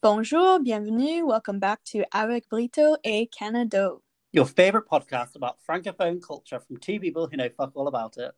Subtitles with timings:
[0.00, 3.96] Bonjour, bienvenue, welcome back to Avec Brito et Canada.
[4.30, 8.30] Your favourite podcast about francophone culture from two people who know fuck all about it.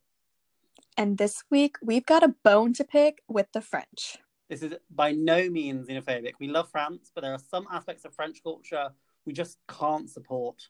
[0.97, 4.17] And this week we've got a bone to pick with the French.
[4.49, 6.33] This is by no means xenophobic.
[6.41, 8.93] We love France, but there are some aspects of French culture
[9.27, 10.69] we just can't support.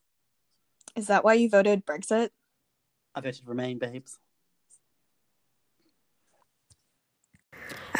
[0.97, 2.31] Is that why you voted Brexit?
[3.15, 4.19] I voted Remain, babes.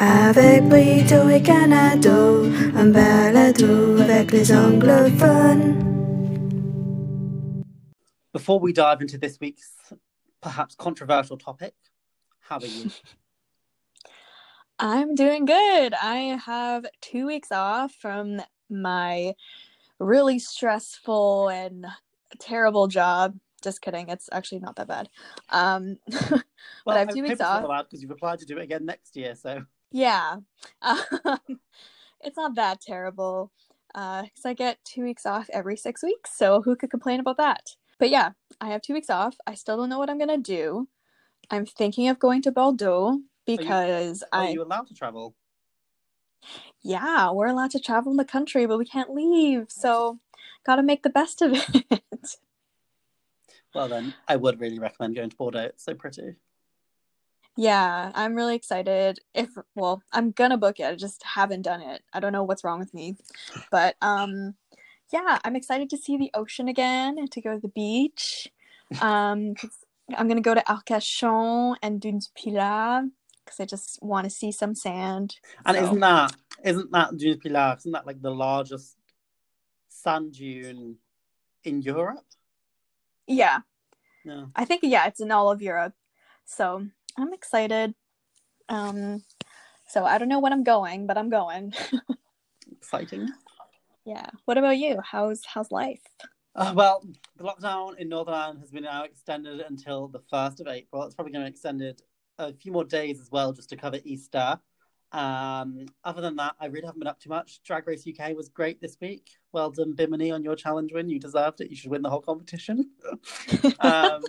[0.01, 2.45] Avec Brito et Canado,
[2.75, 5.77] un balado avec les anglophones.
[8.33, 9.75] Before we dive into this week's
[10.41, 11.75] perhaps controversial topic,
[12.39, 12.89] how are you?
[14.79, 15.93] I'm doing good.
[15.93, 19.35] I have two weeks off from my
[19.99, 21.85] really stressful and
[22.39, 23.35] terrible job.
[23.61, 24.09] Just kidding.
[24.09, 25.09] It's actually not that bad.
[25.49, 26.43] Um, but
[26.85, 27.63] Well, I have two weeks off.
[27.89, 29.35] because you've applied to do it again next year.
[29.35, 30.37] So Yeah.
[30.81, 30.97] Um,
[32.21, 33.51] it's not that terrible.
[33.93, 37.37] Uh, because I get two weeks off every six weeks, so who could complain about
[37.37, 37.75] that?
[37.99, 39.35] But yeah, I have two weeks off.
[39.45, 40.87] I still don't know what I'm gonna do.
[41.49, 45.35] I'm thinking of going to Bordeaux because are I you allowed to travel?
[46.81, 50.19] yeah, we're allowed to travel in the country, but we can't leave, so
[50.65, 52.01] gotta make the best of it.
[53.73, 55.59] Well, then I would really recommend going to Bordeaux.
[55.59, 56.35] It's so pretty.
[57.57, 59.19] Yeah, I'm really excited.
[59.33, 60.85] If well, I'm gonna book it.
[60.85, 62.01] I just haven't done it.
[62.13, 63.17] I don't know what's wrong with me.
[63.69, 64.55] But um
[65.11, 68.49] yeah, I'm excited to see the ocean again and to go to the beach.
[69.01, 69.55] Um,
[70.15, 73.09] I'm gonna go to Arcachon and Dunes Pilat
[73.43, 75.35] because I just want to see some sand.
[75.65, 77.75] And So- isn't that isn't that Dunes Pilar?
[77.77, 78.95] Isn't that like the largest
[79.89, 80.97] sand dune
[81.63, 82.25] in Europe?
[83.31, 83.59] Yeah,
[84.25, 84.49] No.
[84.55, 85.93] I think yeah, it's in all of Europe.
[86.45, 86.85] So
[87.17, 87.93] I'm excited.
[88.69, 89.23] Um
[89.87, 91.73] so I don't know when I'm going, but I'm going.
[92.71, 93.27] Exciting.
[94.05, 94.29] yeah.
[94.45, 94.99] What about you?
[95.03, 96.01] How's how's life?
[96.55, 97.05] Uh, well,
[97.37, 101.03] the lockdown in Northern Ireland has been now extended until the 1st of April.
[101.03, 102.01] It's probably going to be extended
[102.39, 104.59] a few more days as well, just to cover Easter.
[105.11, 107.61] Um, other than that, I really haven't been up too much.
[107.63, 109.31] Drag Race UK was great this week.
[109.51, 111.09] Well done, Bimini, on your challenge win.
[111.09, 111.69] You deserved it.
[111.69, 112.91] You should win the whole competition.
[113.79, 114.23] um,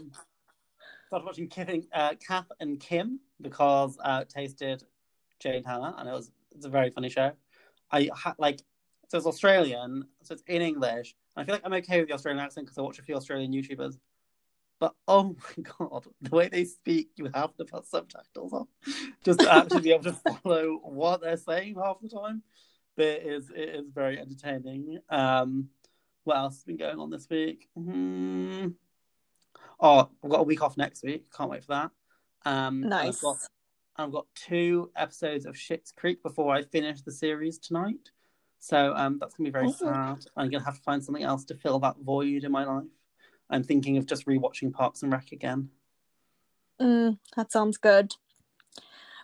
[1.07, 4.83] started watching Kith, uh, Kath and Kim because uh, tasted
[5.39, 7.33] Jane Hannah, and it was it's a very funny show.
[7.91, 8.63] I ha- like
[9.09, 11.15] so it's Australian, so it's in English.
[11.37, 13.15] And I feel like I'm okay with the Australian accent because I watch a few
[13.15, 13.99] Australian YouTubers.
[14.83, 18.67] But oh my god, the way they speak, you have to put subtitles on
[19.25, 20.13] just to actually be able to
[20.43, 22.43] follow what they're saying half the time.
[22.97, 24.99] But it is it is very entertaining.
[25.09, 25.69] Um,
[26.25, 27.69] what else has been going on this week?
[27.77, 28.71] Hmm.
[29.79, 31.27] Oh, I've got a week off next week.
[31.33, 31.91] Can't wait for that.
[32.45, 33.19] Um, Nice.
[33.19, 33.37] I've got
[33.95, 38.11] I've got two episodes of Schitt's Creek before I finish the series tonight.
[38.59, 39.71] So um, that's gonna be very Oh.
[39.71, 40.25] sad.
[40.37, 42.83] I'm gonna have to find something else to fill that void in my life.
[43.53, 45.69] I'm thinking of just rewatching Parks and Rec again.
[46.81, 48.15] Mm, that sounds good.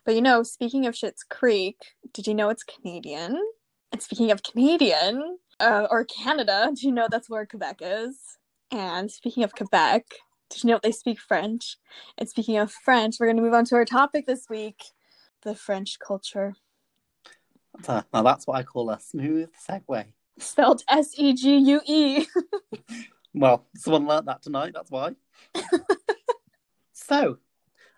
[0.04, 1.76] But you know, speaking of Schitt's Creek,
[2.12, 3.42] did you know it's Canadian?
[3.90, 8.16] And speaking of Canadian, uh, or Canada, do you know that's where Quebec is?
[8.70, 10.04] And speaking of Quebec,
[10.50, 11.76] did you know they speak French?
[12.16, 14.82] And speaking of French, we're going to move on to our topic this week
[15.42, 16.54] the French culture.
[17.86, 20.06] Now that's what I call a smooth segue.
[20.38, 22.26] Spelled S E G U E.
[23.34, 25.14] Well, someone learnt that tonight, that's why.
[26.92, 27.38] so,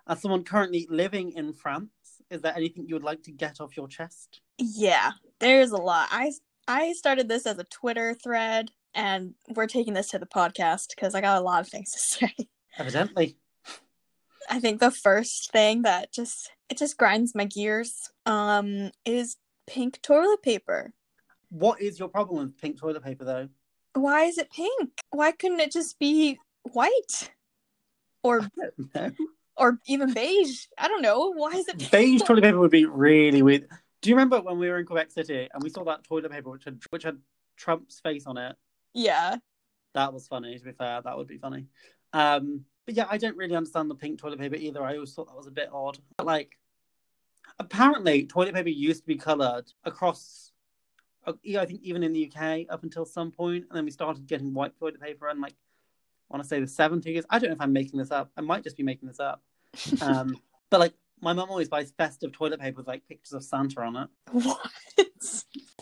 [0.06, 1.90] as someone currently living in France,
[2.30, 4.40] is there anything you would like to get off your chest?
[4.58, 6.08] Yeah, there's a lot.
[6.10, 6.32] I
[6.68, 11.14] I started this as a Twitter thread, and we're taking this to the podcast because
[11.14, 12.34] I got a lot of things to say.
[12.78, 13.36] Evidently.
[14.48, 19.36] I think the first thing that just it just grinds my gears um is
[19.66, 20.92] pink toilet paper.
[21.50, 23.48] What is your problem with pink toilet paper, though?
[23.94, 25.00] Why is it pink?
[25.10, 26.38] Why couldn't it just be
[26.72, 27.30] white?
[28.22, 28.48] Or
[29.56, 30.66] or even beige?
[30.78, 31.32] I don't know.
[31.32, 31.90] Why is it pink?
[31.90, 33.68] Beige toilet paper would be really weird.
[34.02, 36.50] Do you remember when we were in Quebec City and we saw that toilet paper
[36.50, 37.18] which had which had
[37.56, 38.56] Trump's face on it?
[38.94, 39.36] Yeah.
[39.94, 40.58] That was funny.
[40.58, 41.66] To be fair, that would be funny.
[42.12, 44.82] Um, but yeah, I don't really understand the pink toilet paper either.
[44.82, 45.98] I always thought that was a bit odd.
[46.16, 46.58] But like,
[47.58, 50.49] apparently, toilet paper used to be coloured across.
[51.26, 53.90] Uh, yeah, I think even in the UK up until some point, and then we
[53.90, 57.24] started getting white toilet paper and like I want to say the seventies.
[57.30, 58.30] I don't know if I'm making this up.
[58.36, 59.42] I might just be making this up.
[60.02, 60.36] Um,
[60.70, 63.96] but like, my mum always buys festive toilet paper with like pictures of Santa on
[63.96, 64.08] it.
[64.32, 64.60] What?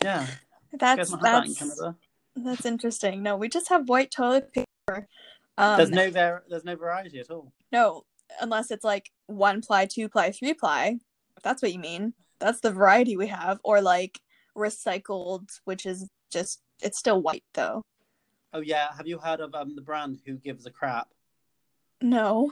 [0.03, 0.27] Yeah,
[0.73, 1.81] That's have that in that's
[2.35, 3.23] that's interesting.
[3.23, 5.07] No, we just have white toilet paper.
[5.57, 7.51] Um, There's no var- there's no variety at all.
[7.71, 8.03] No,
[8.41, 10.97] unless it's like one ply, two ply, three ply.
[11.37, 12.13] If that's what you mean.
[12.39, 13.59] That's the variety we have.
[13.63, 14.19] Or like
[14.59, 17.81] recycled, which is just it's still white though.
[18.53, 21.07] Oh yeah, have you heard of um the brand Who Gives a Crap?
[22.01, 22.51] No.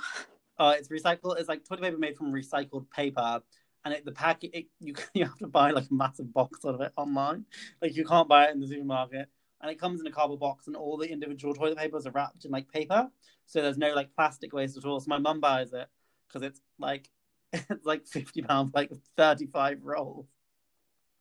[0.59, 1.39] Uh, it's recycled.
[1.39, 3.41] It's like toilet paper made from recycled paper,
[3.85, 6.81] and it, the pack it, you you have to buy like a massive box of
[6.81, 7.45] it online.
[7.81, 9.27] Like you can't buy it in the supermarket,
[9.61, 12.45] and it comes in a cardboard box, and all the individual toilet papers are wrapped
[12.45, 13.09] in like paper,
[13.45, 14.99] so there's no like plastic waste at all.
[14.99, 15.87] So my mum buys it
[16.27, 17.09] because it's like
[17.53, 20.27] it's like fifty pounds, like thirty five rolls.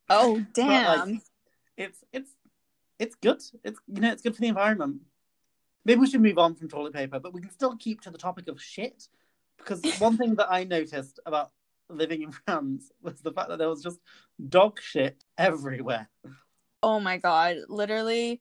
[0.09, 1.11] Oh damn.
[1.11, 1.21] like,
[1.77, 2.31] it's it's
[2.99, 3.43] it's good.
[3.65, 5.03] It's you know it's good for the environment.
[5.85, 8.19] Maybe we should move on from toilet paper, but we can still keep to the
[8.19, 9.09] topic of shit.
[9.59, 11.51] Because one thing that I noticed about
[11.89, 14.01] living in France was the fact that there was just
[14.49, 16.09] dog shit everywhere.
[16.83, 18.41] oh my god, literally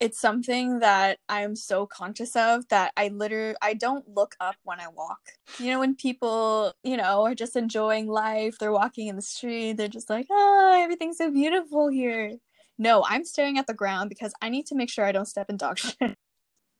[0.00, 4.80] it's something that I'm so conscious of that I literally I don't look up when
[4.80, 5.20] I walk.
[5.58, 9.74] You know when people, you know, are just enjoying life, they're walking in the street,
[9.74, 12.36] they're just like, "Oh, everything's so beautiful here."
[12.78, 15.50] No, I'm staring at the ground because I need to make sure I don't step
[15.50, 16.14] in dog shit.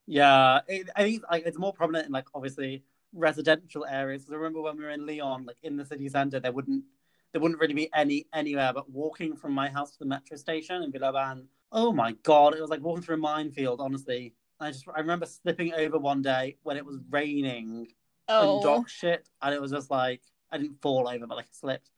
[0.07, 4.25] Yeah, it, I think like it's more prominent in like obviously residential areas.
[4.25, 6.85] 'Cause I remember when we were in Lyon, like in the city centre, there wouldn't
[7.33, 8.73] there wouldn't really be any anywhere.
[8.73, 12.61] But walking from my house to the metro station in Villeurbanne, oh my god, it
[12.61, 13.81] was like walking through a minefield.
[13.81, 17.89] Honestly, I just I remember slipping over one day when it was raining
[18.33, 18.55] Oh.
[18.55, 20.23] and dog shit, and it was just like
[20.53, 21.91] I didn't fall over, but like I slipped.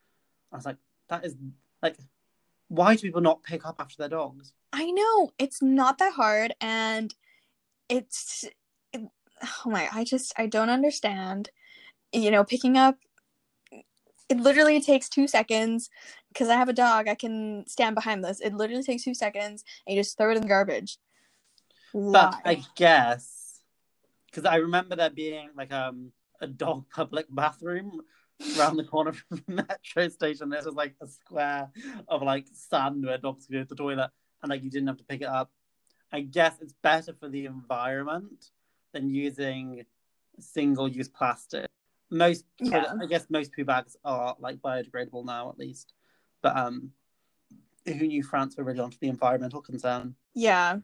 [0.51, 0.77] I was like,
[1.09, 1.37] that is
[1.83, 1.97] like,
[2.69, 4.53] why do people not pick up after their dogs?
[4.73, 7.15] I know it's not that hard, and
[7.89, 8.45] it's
[8.93, 9.03] it,
[9.43, 9.89] oh my!
[9.93, 11.51] I just I don't understand.
[12.13, 12.97] You know, picking up
[14.29, 15.91] it literally takes two seconds
[16.29, 17.09] because I have a dog.
[17.09, 18.41] I can stand behind this.
[18.41, 20.99] It literally takes two seconds, and you just throw it in the garbage.
[21.93, 22.41] But Why?
[22.45, 23.61] I guess
[24.27, 28.01] because I remember there being like um a dog public bathroom
[28.59, 30.49] around the corner from the metro station.
[30.49, 31.71] There's just like a square
[32.09, 34.11] of like sand where dogs could go to the toilet,
[34.43, 35.51] and like you didn't have to pick it up.
[36.13, 38.51] I guess it's better for the environment
[38.93, 39.85] than using
[40.39, 41.67] single-use plastic.
[42.13, 42.93] Most, Yeah.
[43.01, 45.95] I guess, most poo bags are like biodegradable now, at least.
[46.43, 46.93] But um,
[47.87, 50.15] who knew France were really onto the environmental concern?
[50.35, 50.79] Yeah.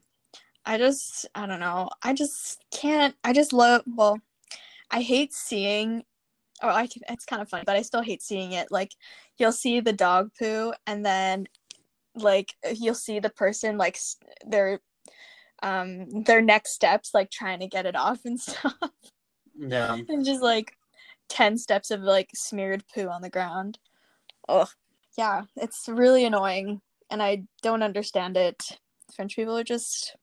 [0.65, 1.91] I just I don't know.
[2.03, 4.21] I just can't I just love well,
[4.91, 6.03] I hate seeing
[6.63, 8.71] or I can, it's kind of funny, but I still hate seeing it.
[8.71, 8.93] Like
[9.39, 11.47] you'll see the dog poo and then
[12.15, 13.99] like you'll see the person like
[14.47, 14.81] their
[15.63, 18.75] um their next steps like trying to get it off and stuff.
[19.59, 19.97] Yeah.
[20.09, 20.78] and just like
[21.29, 23.79] 10 steps of like smeared poo on the ground.
[24.49, 24.69] Ugh.
[25.17, 26.81] Yeah, it's really annoying
[27.11, 28.79] and I don't understand it.
[29.15, 30.17] French people are just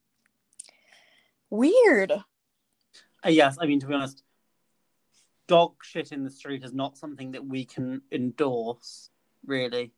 [1.50, 2.12] weird.
[2.12, 4.22] Uh, yes, I mean to be honest,
[5.46, 9.10] dog shit in the street is not something that we can endorse.
[9.44, 9.92] Really,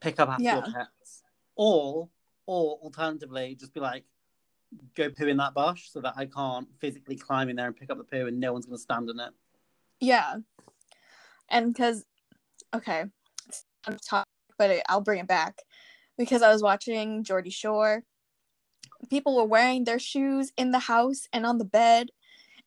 [0.00, 1.22] pick up after your pets,
[1.56, 2.08] or
[2.46, 4.04] or alternatively, just be like,
[4.94, 7.90] go poo in that bush so that I can't physically climb in there and pick
[7.90, 9.32] up the poo, and no one's going to stand in it.
[10.00, 10.36] Yeah.
[11.48, 12.04] And because,
[12.74, 13.04] okay,
[13.86, 15.58] I'm talking, but I'll bring it back
[16.18, 18.02] because I was watching Geordie Shore.
[19.10, 22.08] People were wearing their shoes in the house and on the bed.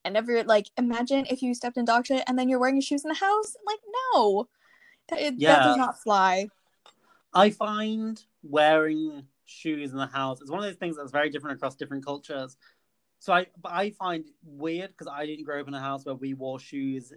[0.06, 2.81] And every, like, imagine if you stepped in dog shit and then you're wearing your
[2.81, 3.56] shoes in the house.
[3.66, 3.80] Like,
[4.14, 4.48] no,
[5.10, 6.48] that, it, that does not fly.
[7.34, 11.58] I find wearing shoes in the house is one of those things that's very different
[11.58, 12.56] across different cultures.
[13.20, 16.15] So I, but I find weird because I didn't grow up in a house where
[16.15, 17.12] we wore shoes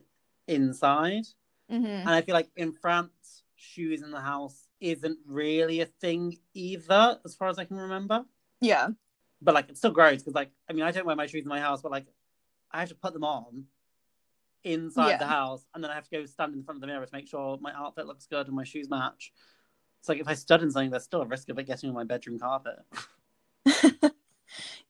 [0.47, 1.25] inside.
[1.71, 6.37] hmm And I feel like in France, shoes in the house isn't really a thing
[6.55, 8.25] either, as far as I can remember.
[8.61, 8.89] Yeah.
[9.41, 11.49] But like, it's still gross because, like, I mean, I don't wear my shoes in
[11.49, 12.07] my house, but like,
[12.71, 13.65] I have to put them on
[14.65, 15.19] inside Yeah.
[15.19, 17.13] the house, and then I have to go stand in front of the mirror to
[17.13, 19.33] make sure my outfit looks good and my shoes match.
[20.01, 21.95] It's like if I stud in something, there's still a risk of it getting on
[21.95, 22.77] my bedroom carpet.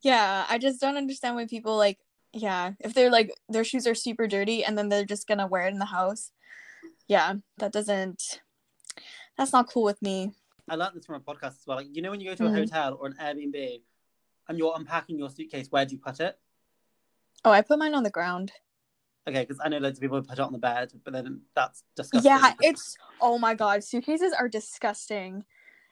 [0.02, 0.46] yeah.
[0.48, 1.98] I just don't understand why people, like,
[2.32, 5.66] yeah, if they're like, their shoes are super dirty and then they're just gonna wear
[5.66, 6.32] it in the house.
[7.08, 8.40] Yeah, that doesn't,
[9.36, 10.32] that's not cool with me.
[10.68, 11.78] I learned this from a podcast as well.
[11.78, 12.54] Like, you know, when you go to a Mhm.
[12.54, 13.82] hotel or an Airbnb
[14.48, 16.38] and you're unpacking your suitcase, where do you put it?
[17.44, 18.52] Oh, I put mine on the ground.
[19.28, 21.84] Okay, because I know loads of people put it on the bed, but then that's
[21.94, 22.30] disgusting.
[22.30, 25.44] Yeah, it's oh my god, suitcases are disgusting.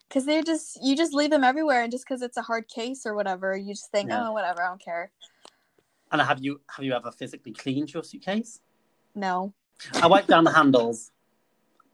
[0.08, 3.06] Cause they just you just leave them everywhere, and just because it's a hard case
[3.06, 4.28] or whatever, you just think, Yeah.
[4.28, 5.12] oh, whatever, I don't care.
[6.12, 8.60] And have you have you ever physically cleaned your suitcase?
[9.14, 9.54] No.
[9.94, 11.10] I wiped down the handles,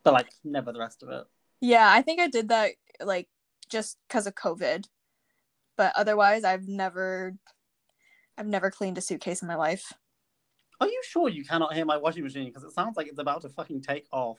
[0.02, 1.24] but like never the rest of it.
[1.60, 3.28] Yeah, I think I did that like
[3.68, 4.86] just because of COVID,
[5.76, 7.34] but otherwise, I've never,
[8.36, 9.92] I've never cleaned a suitcase in my life.
[10.80, 12.46] Are you sure you cannot hear my washing machine?
[12.46, 14.38] Because it sounds like it's about to fucking take off.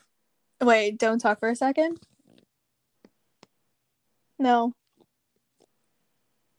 [0.60, 1.98] Wait, don't talk for a second.
[4.38, 4.72] No.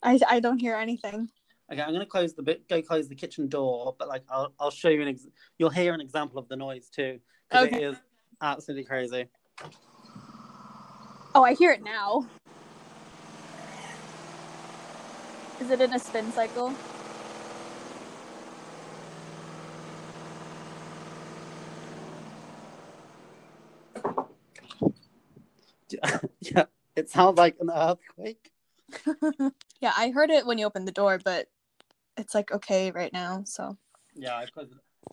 [0.02, 1.30] I I don't hear anything.
[1.72, 2.68] Okay, I'm gonna close the bit.
[2.68, 5.10] Go close the kitchen door, but like I'll I'll show you an.
[5.10, 5.28] Ex-
[5.60, 7.78] you'll hear an example of the noise too, because Okay.
[7.78, 7.98] it is
[8.42, 9.26] absolutely crazy.
[11.36, 12.26] Oh, I hear it now.
[15.60, 16.74] Is it in a spin cycle?
[26.40, 28.52] yeah, it sounds like an earthquake.
[29.82, 31.48] yeah, I heard it when you opened the door, but
[32.18, 33.78] it's like okay right now, so
[34.16, 34.52] Yeah, it.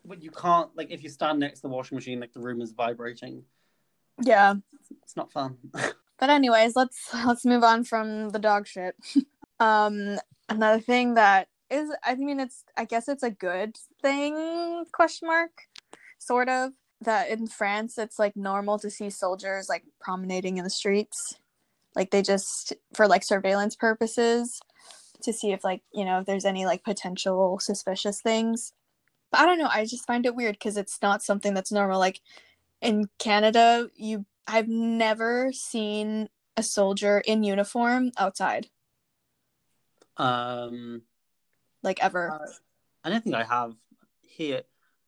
[0.05, 2.61] But you can't like if you stand next to the washing machine, like the room
[2.61, 3.45] is vibrating.
[4.23, 4.55] yeah.
[5.03, 5.57] It's not fun.
[6.19, 8.97] But anyways, let's let's move on from the dog shit.
[9.61, 15.29] um another thing that is I mean it's I guess it's a good thing question
[15.29, 15.51] mark
[16.19, 16.73] sort of
[17.03, 21.39] that in France it's like normal to see soldiers like promenading in the streets.
[21.95, 24.59] Like they just for like surveillance purposes
[25.23, 28.73] to see if like, you know, if there's any like potential suspicious things.
[29.31, 31.99] But I don't know, I just find it weird cuz it's not something that's normal
[31.99, 32.21] like
[32.81, 38.69] in Canada, you I've never seen a soldier in uniform outside,
[40.17, 41.03] um,
[41.83, 42.31] like ever.
[42.31, 42.47] Uh,
[43.05, 43.75] I don't think I have
[44.23, 44.63] here.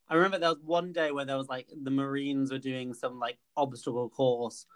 [0.08, 3.18] I remember there was one day where there was like the Marines were doing some
[3.18, 4.66] like obstacle course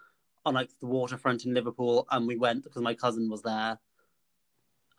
[0.45, 3.79] on like the waterfront in Liverpool, and we went because my cousin was there,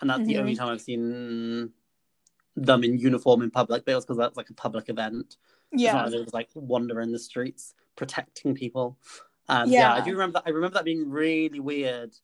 [0.00, 0.40] and that's the Mhm.
[0.40, 1.72] only time I've seen
[2.56, 3.84] them in uniform in public.
[3.84, 5.36] But it was because that's like a public event.
[5.72, 6.02] Yeah.
[6.02, 8.96] like they was like wandering the streets protecting people.
[9.48, 9.92] Um, yeah.
[9.94, 10.44] I do remember that.
[10.46, 12.14] I remember that being really weird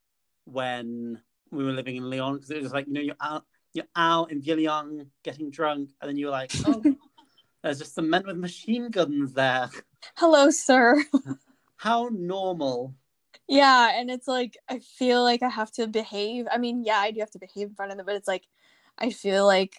[0.44, 3.86] when we were living in Lyon because it was like you know you're out you're
[3.96, 6.82] out in Villon getting drunk and then you were like oh
[7.62, 9.68] there's just some men with machine guns there.
[10.16, 11.04] Hello, sir.
[11.76, 12.94] How normal.
[13.50, 16.46] Yeah, and it's like I feel like I have to behave.
[16.50, 18.46] I mean, yeah, I do have to behave in front of them, but it's like
[18.98, 19.74] I feel like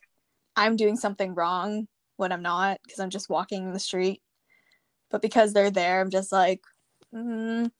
[0.56, 1.88] I'm doing something wrong
[2.18, 4.22] when I'm not because I'm just walking in the street.
[5.10, 6.62] But because they're there, I'm just like,
[7.14, 7.72] mm,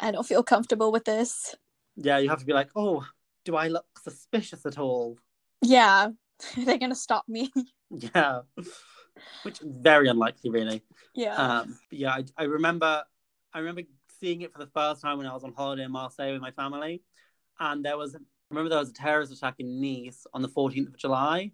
[0.00, 1.54] I don't feel comfortable with this.
[1.96, 3.04] Yeah, you have to be like oh
[3.44, 5.18] do I look suspicious at all?
[5.62, 6.12] Yeah, Are
[6.64, 7.50] they're gonna stop me.
[8.14, 8.40] Yeah,
[9.42, 10.82] which is very unlikely really.
[11.14, 11.36] yeah.
[11.36, 13.04] Um, yeah, I, I remember,
[13.52, 13.82] I remember
[14.22, 16.52] seeing it for the first time when I was on holiday in Marseille with my
[16.52, 17.02] family,
[17.58, 18.16] and there was,
[18.50, 21.50] remember there was a terrorist attack in Nice on the 14th of July.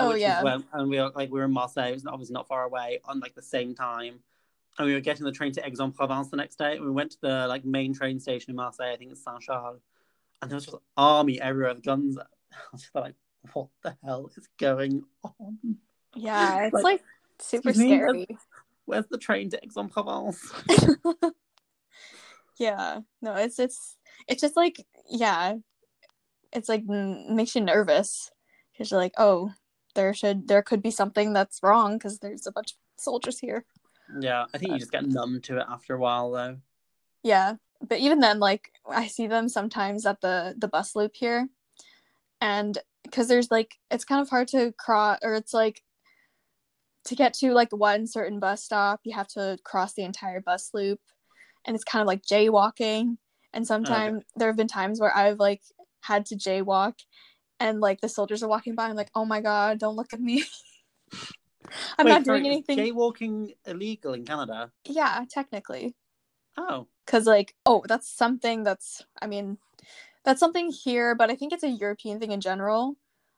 [0.00, 0.42] Oh, yeah.
[0.72, 3.20] and we were like we were in Marseille, it was obviously not far away, on
[3.20, 4.18] like the same time,
[4.78, 6.76] and we were getting the train to Aix-en-Provence the next day.
[6.76, 9.40] And we went to the like main train station in Marseille, I think it's Saint
[9.40, 9.80] Charles,
[10.42, 12.18] and there was just army everywhere with guns.
[12.52, 13.14] I was just like,
[13.52, 15.76] what the hell is going on?
[16.14, 17.02] Yeah, it's Like, like,
[17.38, 18.26] super scary.
[18.86, 20.52] Where's the train to Aix-en-Provence?
[22.58, 23.96] yeah, no, it's it's
[24.26, 25.54] it's just like yeah,
[26.52, 28.30] it's like makes you nervous.
[28.72, 29.52] Because you're like, oh,
[29.94, 33.64] there should there could be something that's wrong because there's a bunch of soldiers here.
[34.20, 36.58] Yeah, I think you just get numb to it after a while, though.
[37.22, 37.54] Yeah,
[37.86, 41.48] but even then, like I see them sometimes at the the bus loop here,
[42.40, 45.82] and because there's like it's kind of hard to cross, or it's like
[47.04, 50.70] to get to like one certain bus stop, you have to cross the entire bus
[50.74, 51.00] loop,
[51.68, 53.18] and it's kind of like jaywalking.
[53.52, 55.62] And sometimes there have been times where I've like
[56.00, 56.94] had to jaywalk,
[57.60, 58.88] and like the soldiers are walking by.
[58.88, 60.44] I'm like, oh my god, don't look at me.
[61.98, 62.78] I'm Wait, not doing is anything.
[62.78, 64.72] Jaywalking illegal in Canada?
[64.84, 65.94] Yeah, technically.
[66.56, 69.56] Oh, because like oh that's something that's i mean
[70.24, 72.96] that's something here but i think it's a european thing in general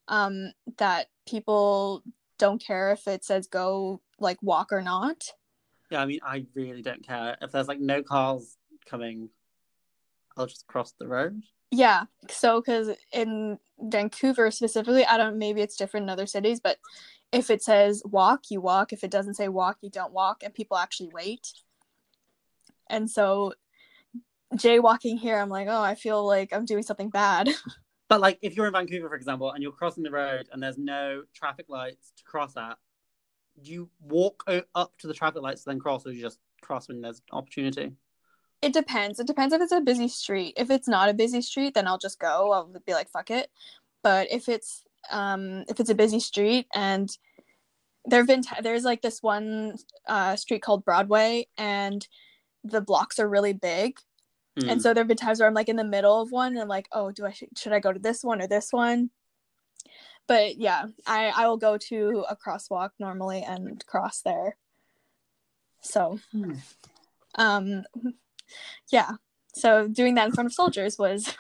[0.08, 2.02] um that people
[2.38, 5.22] don't care if it says go like walk or not
[5.90, 6.00] yeah.
[6.02, 8.56] I mean, I really don't care if there's like no cars
[8.86, 9.28] coming.
[10.36, 11.42] I'll just cross the road.
[11.70, 16.78] yeah so because in vancouver specifically i don't maybe it's different in other cities but
[17.32, 20.52] if it says walk you walk if it doesn't say walk you don't walk and
[20.54, 21.52] people actually wait
[22.88, 23.52] and so
[24.54, 27.48] jaywalking here i'm like oh i feel like i'm doing something bad
[28.10, 30.76] But like, if you're in Vancouver, for example, and you're crossing the road and there's
[30.76, 32.76] no traffic lights to cross at,
[33.62, 36.88] do you walk up to the traffic lights then cross, or do you just cross
[36.88, 37.92] when there's opportunity?
[38.62, 39.18] It depends.
[39.18, 40.54] It depends if it's a busy street.
[40.56, 42.52] If it's not a busy street, then I'll just go.
[42.52, 43.50] I'll be like, fuck it.
[44.02, 47.08] But if it's um if it's a busy street and
[48.04, 49.76] there've been t- there's like this one
[50.06, 52.06] uh street called Broadway and
[52.64, 53.98] the blocks are really big.
[54.58, 54.72] Mm.
[54.72, 56.68] And so there've been times where I'm like in the middle of one and I'm
[56.68, 59.10] like, "Oh, do I sh- should I go to this one or this one?"
[60.30, 64.56] But yeah, I I will go to a crosswalk normally and cross there.
[65.80, 66.52] So, Hmm.
[67.34, 67.84] um
[68.92, 69.12] yeah
[69.54, 71.34] so doing that in front of soldiers was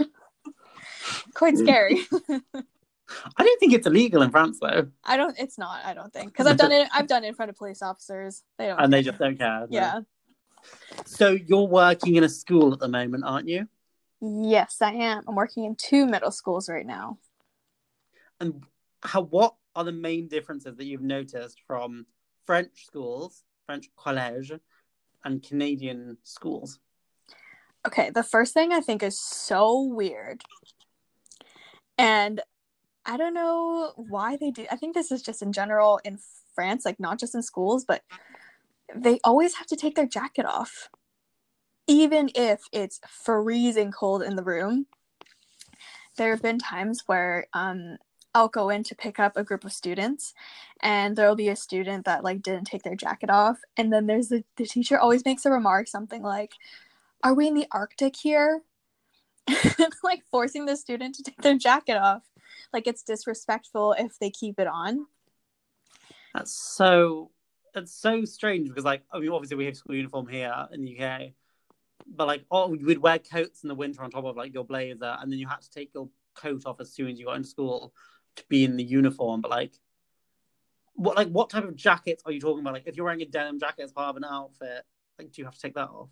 [1.34, 2.00] quite scary.
[3.36, 5.38] I don't think it's illegal in France though, I don't.
[5.38, 5.84] It's not.
[5.84, 6.88] I don't think because I've done it.
[6.92, 8.42] I've done it in front of police officers.
[8.58, 8.80] They don't.
[8.80, 9.12] and they care.
[9.12, 9.66] just don't care.
[9.70, 10.00] Yeah.
[11.06, 13.68] So you're working in a school at the moment, aren't you?
[14.20, 15.22] Yes, I am.
[15.28, 17.18] I'm working in two middle schools right now.
[18.40, 18.64] And
[19.02, 19.22] how?
[19.22, 22.06] What are the main differences that you've noticed from
[22.46, 24.52] French schools, French college,
[25.24, 26.78] and Canadian schools?
[27.86, 30.42] Okay, the first thing I think is so weird.
[31.96, 32.40] And
[33.06, 34.66] I don't know why they do.
[34.70, 36.18] I think this is just in general in
[36.54, 38.02] France, like not just in schools, but
[38.94, 40.88] they always have to take their jacket off.
[41.86, 44.86] Even if it's freezing cold in the room.
[46.16, 47.96] There have been times where um
[48.34, 50.34] I'll go in to pick up a group of students
[50.82, 54.28] and there'll be a student that like didn't take their jacket off and then there's
[54.28, 56.52] the, the teacher always makes a remark something like
[57.22, 58.62] are we in the Arctic here?
[60.02, 62.22] like forcing the student to take their jacket off.
[62.72, 65.06] Like it's disrespectful if they keep it on.
[66.34, 67.30] That's so.
[67.74, 70.98] that's so strange because, like, I mean, obviously we have school uniform here in the
[70.98, 71.32] UK,
[72.06, 75.16] but like, oh, would wear coats in the winter on top of like your blazer,
[75.20, 77.48] and then you had to take your coat off as soon as you got into
[77.48, 77.92] school
[78.36, 79.40] to be in the uniform.
[79.40, 79.72] But like,
[80.94, 82.74] what like what type of jackets are you talking about?
[82.74, 84.84] Like, if you're wearing a denim jacket as part of an outfit,
[85.18, 86.10] like, do you have to take that off?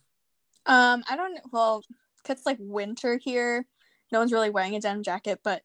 [0.67, 1.83] Um, I don't well,
[2.25, 3.67] 'cause it's like winter here.
[4.13, 5.63] No one's really wearing a denim jacket, but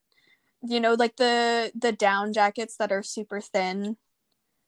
[0.62, 3.96] you know, like the the down jackets that are super thin,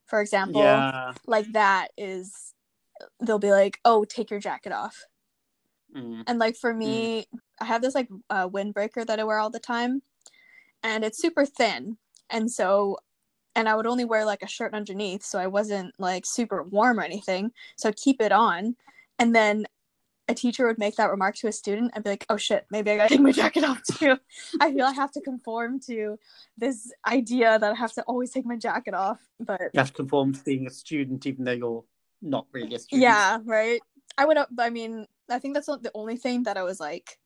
[0.06, 1.12] for example, Yeah.
[1.26, 2.54] like that is
[3.20, 5.04] they'll be like, "Oh, take your jacket off."
[5.94, 6.24] Mm.
[6.26, 7.26] And like for me,
[7.60, 10.02] I have this like uh, windbreaker that I wear all the time,
[10.83, 11.97] and it's super thin,
[12.30, 12.99] and so,
[13.54, 16.99] and I would only wear like a shirt underneath, so I wasn't like super warm
[17.00, 17.52] or anything.
[17.76, 18.76] So I'd keep it on,
[19.18, 19.66] and then
[20.28, 22.90] a teacher would make that remark to a student, I'd be like, "Oh shit, maybe
[22.90, 24.16] I gotta take my jacket off too."
[24.61, 26.18] I feel I have to conform to
[26.59, 29.95] this idea that I have to always take my jacket off, but You have to
[29.95, 31.84] conform to being a student, even though you're
[32.23, 33.02] not really a student.
[33.02, 33.80] yeah, right.
[34.19, 34.36] I would.
[34.58, 37.19] I mean, I think that's not the only thing that I was like,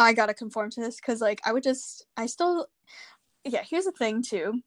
[0.00, 2.06] I gotta conform to this because, like, I would just.
[2.16, 2.66] I still.
[3.44, 3.62] Yeah.
[3.68, 4.62] Here's the thing too.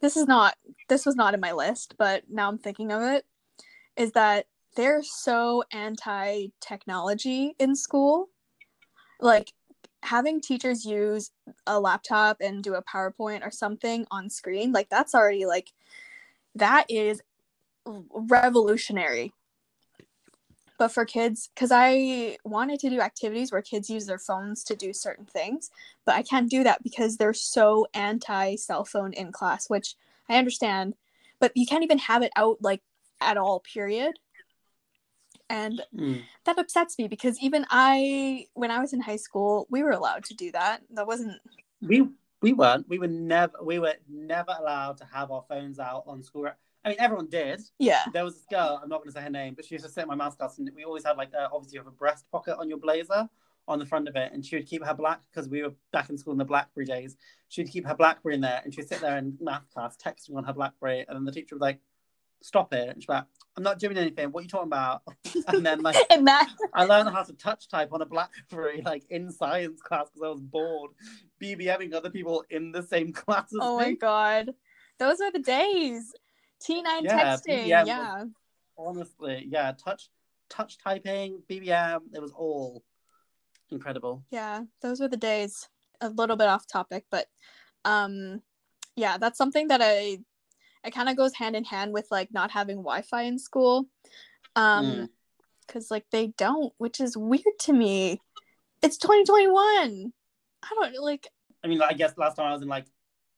[0.00, 0.56] This is not.
[0.88, 3.24] This was not in my list, but now I'm thinking of it.
[3.96, 8.28] Is that they're so anti technology in school,
[9.20, 9.52] like
[10.02, 11.32] having teachers use
[11.66, 15.72] a laptop and do a PowerPoint or something on screen, like that's already like
[16.54, 17.20] that is
[17.84, 19.32] revolutionary
[20.78, 24.74] but for kids because i wanted to do activities where kids use their phones to
[24.74, 25.70] do certain things
[26.04, 29.94] but i can't do that because they're so anti cell phone in class which
[30.28, 30.94] i understand
[31.40, 32.82] but you can't even have it out like
[33.20, 34.18] at all period
[35.50, 36.22] and Mm.
[36.44, 40.24] that upsets me because even i when i was in high school we were allowed
[40.24, 41.40] to do that that wasn't
[41.82, 42.08] We
[42.40, 42.88] we weren't.
[42.88, 43.54] We were never.
[43.62, 46.48] We were never allowed to have our phones out on school.
[46.84, 47.60] I mean, everyone did.
[47.78, 48.80] yeah There was this girl.
[48.82, 50.38] I'm not going to say her name, but she used to sit in my math
[50.38, 52.78] class, and we always had like uh, obviously you have a breast pocket on your
[52.78, 53.28] blazer
[53.66, 56.08] on the front of it, and she would keep her black because we were back
[56.08, 57.16] in school in the BlackBerry days.
[57.48, 60.44] She'd keep her BlackBerry in there, and she'd sit there in math class texting on
[60.44, 61.80] her BlackBerry, and then the teacher was like,
[62.40, 63.24] "Stop it!" And she's like,
[63.56, 64.30] "I'm not doing anything.
[64.32, 65.02] What are you talking about?"
[65.48, 65.96] and then like
[66.74, 70.30] I learned how to touch type on a BlackBerry like in science class because I
[70.30, 70.92] was bored,
[71.42, 73.84] BBMing other people in the same class as oh me.
[73.84, 74.54] my god
[74.98, 76.12] those are the days
[76.62, 78.24] t9 Yeah, texting BBM was- yeah
[78.76, 80.08] Honestly, yeah, touch
[80.48, 82.84] touch typing, BBM, it was all
[83.70, 84.24] incredible.
[84.30, 85.68] Yeah, those were the days.
[86.00, 87.26] A little bit off topic, but
[87.84, 88.40] um
[88.94, 90.18] yeah, that's something that I
[90.84, 93.88] it kind of goes hand in hand with like not having Wi-Fi in school.
[94.54, 95.08] Um Mm.
[95.66, 98.20] cuz like they don't, which is weird to me.
[98.80, 100.12] It's 2021.
[100.62, 101.26] I don't like
[101.64, 102.86] I mean, I guess last time I was in like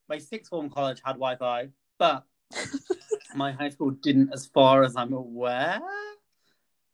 [0.09, 2.27] my sixth form college had Wi-Fi, but
[3.35, 5.81] my high school didn't, as far as I'm aware.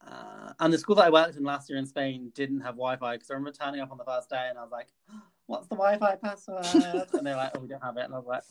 [0.06, 3.16] Uh, and the school that I worked in last year in Spain didn't have Wi-Fi
[3.16, 4.88] because I remember turning up on the first day and I was like,
[5.46, 8.26] "What's the Wi-Fi password?" and they're like, "Oh, we don't have it." And I was
[8.26, 8.42] like,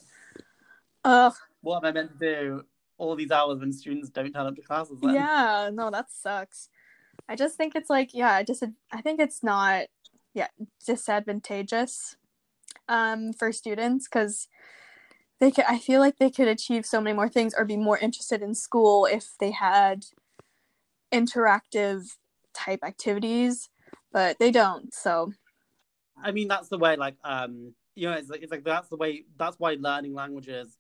[1.06, 2.64] ugh, "What am I meant to do
[2.98, 5.14] all these hours when students don't turn up to classes?" Then?
[5.14, 6.70] yeah, no, that sucks.
[7.30, 9.86] I just think it's like yeah, I just I think it's not
[10.34, 10.48] yeah,
[10.86, 12.18] disadvantageous
[12.90, 14.48] um for students cuz
[15.40, 17.98] they could I feel like they could achieve so many more things or be more
[17.98, 20.06] interested in school if they had
[21.14, 22.16] interactive
[22.54, 23.70] type activities,
[24.12, 24.94] but they don't.
[24.94, 25.34] So,
[26.22, 26.96] I mean, that's the way.
[26.96, 29.24] Like, um, you know, it's like, it's like that's the way.
[29.38, 30.78] That's why learning languages,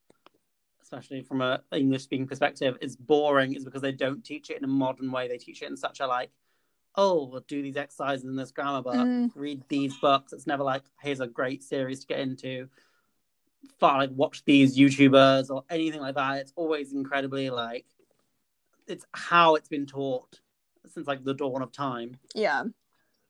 [0.82, 3.54] especially from a English speaking perspective, is boring.
[3.54, 5.28] Is because they don't teach it in a modern way.
[5.28, 6.32] They teach it in such a like
[6.98, 9.32] oh, we'll do these exercises in this grammar book, Mm.
[9.36, 10.34] read these books.
[10.34, 12.70] It's never like, here's a great series to get into.
[13.80, 16.38] Far like watch these YouTubers or anything like that.
[16.38, 17.86] It's always incredibly like
[18.88, 20.39] it's how it's been taught
[20.88, 22.17] since like the dawn of time.
[22.34, 22.63] Yeah.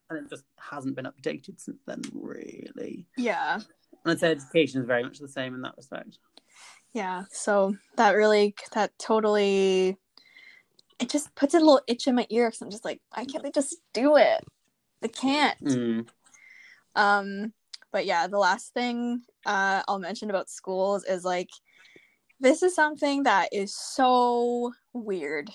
[0.09, 3.07] And it just hasn't been updated since then, really.
[3.17, 3.55] Yeah.
[3.55, 6.19] And I'd say education is very much the same in that respect.
[6.93, 7.23] Yeah.
[7.31, 9.97] So that really, that totally,
[10.99, 13.43] it just puts a little itch in my ear because I'm just like, why can't
[13.43, 14.43] they just do it?
[15.01, 15.59] They can't.
[15.63, 16.07] Mm.
[16.95, 17.53] Um,
[17.95, 21.49] but yeah, the last thing uh, I'll mention about schools is like,
[22.41, 25.49] this is something that is so weird.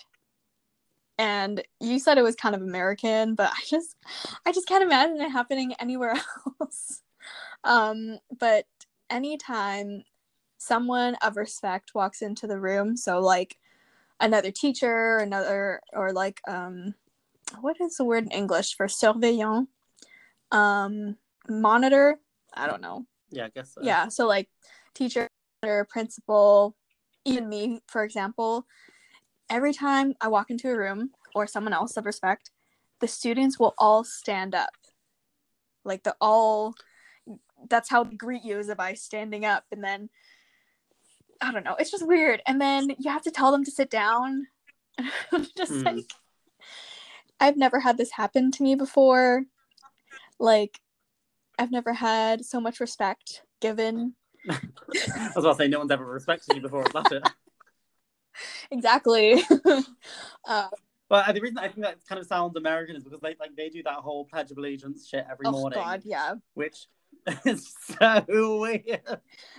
[1.19, 3.95] And you said it was kind of American, but I just,
[4.47, 6.15] I just can't imagine it happening anywhere
[6.63, 7.03] else.
[7.65, 8.65] um, but
[9.11, 10.05] anytime
[10.57, 13.59] someone of respect walks into the room, so like
[14.19, 16.95] another teacher, another, or like, um,
[17.61, 19.67] what is the word in English for surveillant?
[20.51, 21.19] Um,
[21.51, 22.19] monitor.
[22.55, 23.07] I don't know.
[23.31, 23.83] Yeah, I guess so.
[23.83, 24.49] Yeah, so like
[24.95, 25.29] teacher,
[25.63, 26.77] or principal,
[27.25, 28.67] even me, for example,
[29.51, 32.51] every time I walk into a room or someone else of respect,
[33.01, 34.71] the students will all stand up.
[35.85, 36.75] Like the all
[37.69, 40.09] that's how they greet you is by standing up and then
[41.43, 42.43] I don't know, it's just weird.
[42.47, 44.47] And then you have to tell them to sit down.
[45.57, 45.85] just Mm.
[45.85, 46.13] like
[47.39, 49.45] I've never had this happen to me before.
[50.39, 50.81] Like
[51.61, 54.15] I've never had so much respect given.
[54.49, 54.59] I
[55.37, 56.85] was about to say, no one's ever respected you before.
[56.93, 57.29] That's it.
[58.71, 59.43] Exactly.
[60.47, 60.69] uh,
[61.11, 63.55] But uh, the reason I think that kind of sounds American is because they like
[63.57, 66.35] they do that whole Pledge of Allegiance shit every oh morning, god, yeah.
[66.55, 66.87] which
[67.45, 69.03] is so weird.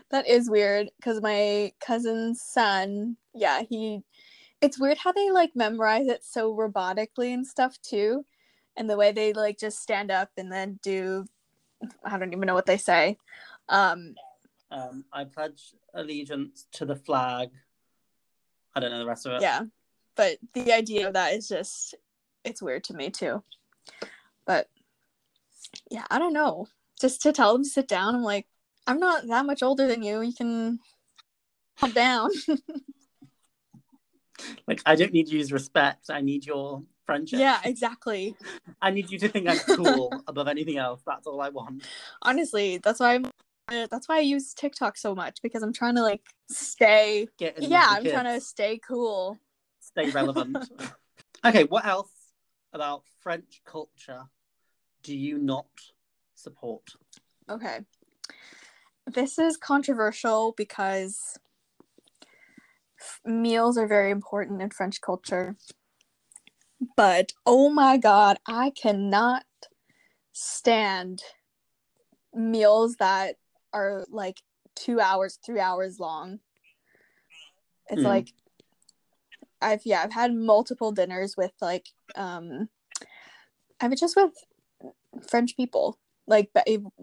[0.09, 4.01] That is weird because my cousin's son, yeah, he
[4.61, 8.25] it's weird how they like memorize it so robotically and stuff too.
[8.77, 11.25] And the way they like just stand up and then do
[12.03, 13.17] I don't even know what they say.
[13.69, 14.15] Um
[14.69, 17.49] Um, I pledge allegiance to the flag.
[18.73, 19.41] I don't know the rest of it.
[19.41, 19.63] yeah.
[20.15, 21.95] But the idea of that is just
[22.43, 23.43] it's weird to me too.
[24.45, 24.67] But
[25.89, 26.67] yeah, I don't know.
[26.99, 28.47] Just to tell them to sit down, I'm like,
[28.87, 30.21] I'm not that much older than you.
[30.21, 30.79] You can
[31.79, 32.29] calm down.
[34.67, 36.09] Like I don't need you to use respect.
[36.09, 37.39] I need your friendship.
[37.39, 38.35] yeah, exactly.
[38.81, 41.01] I need you to think I'm cool above anything else.
[41.05, 41.87] That's all I want.
[42.23, 43.25] honestly that's why i'm
[43.89, 48.03] that's why i use tiktok so much because i'm trying to like stay yeah i'm
[48.05, 49.37] trying to stay cool
[49.79, 50.57] stay relevant.
[51.45, 52.11] okay, what else
[52.73, 54.23] about French culture
[55.03, 55.67] do you not
[56.35, 56.83] support?
[57.49, 57.79] okay
[59.07, 61.37] this is controversial because
[62.99, 65.55] f- meals are very important in french culture
[67.01, 69.43] but oh my god i cannot
[70.33, 71.23] stand
[72.31, 73.37] meals that
[73.73, 74.37] are like
[74.75, 76.39] two hours three hours long
[77.89, 78.05] it's Mm.
[78.05, 78.27] like
[79.63, 82.69] i've yeah i've had multiple dinners with like um
[83.79, 84.33] i was just with
[85.27, 86.51] french people like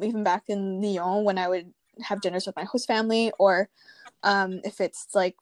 [0.01, 3.69] even back in lyon when i would have dinners with my host family or
[4.23, 5.35] um if it's like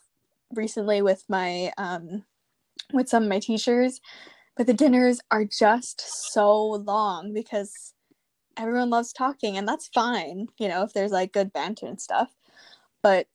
[0.55, 2.25] recently with my um
[2.95, 4.01] with some of my teachers
[4.57, 7.95] but the dinners are just so long because
[8.57, 12.31] everyone loves talking and that's fine you know if there's like good banter and stuff.
[13.03, 13.27] But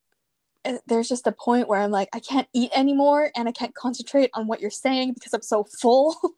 [0.65, 3.73] uh, there's just a point where i'm like i can't eat anymore and i can't
[3.73, 6.15] concentrate on what you're saying because i'm so full.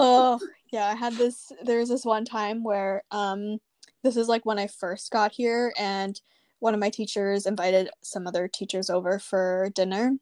[0.00, 0.38] Oh
[0.72, 3.58] yeah i had this there was this one time where um
[4.02, 6.20] this is like when i first got here and
[6.60, 10.12] one of my teachers invited some other teachers over for dinner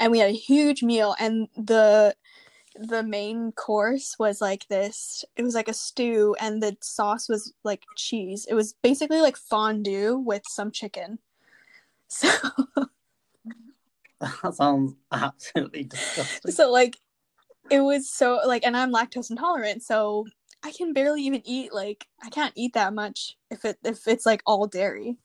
[0.00, 2.14] and we had a huge meal and the
[2.78, 7.52] the main course was like this it was like a stew and the sauce was
[7.64, 8.46] like cheese.
[8.48, 11.18] It was basically like fondue with some chicken.
[12.08, 12.28] So
[14.20, 16.52] That sounds absolutely disgusting.
[16.52, 16.96] so like
[17.70, 20.24] it was so like and i'm lactose intolerant so
[20.62, 24.24] i can barely even eat like i can't eat that much if it if it's
[24.24, 25.16] like all dairy.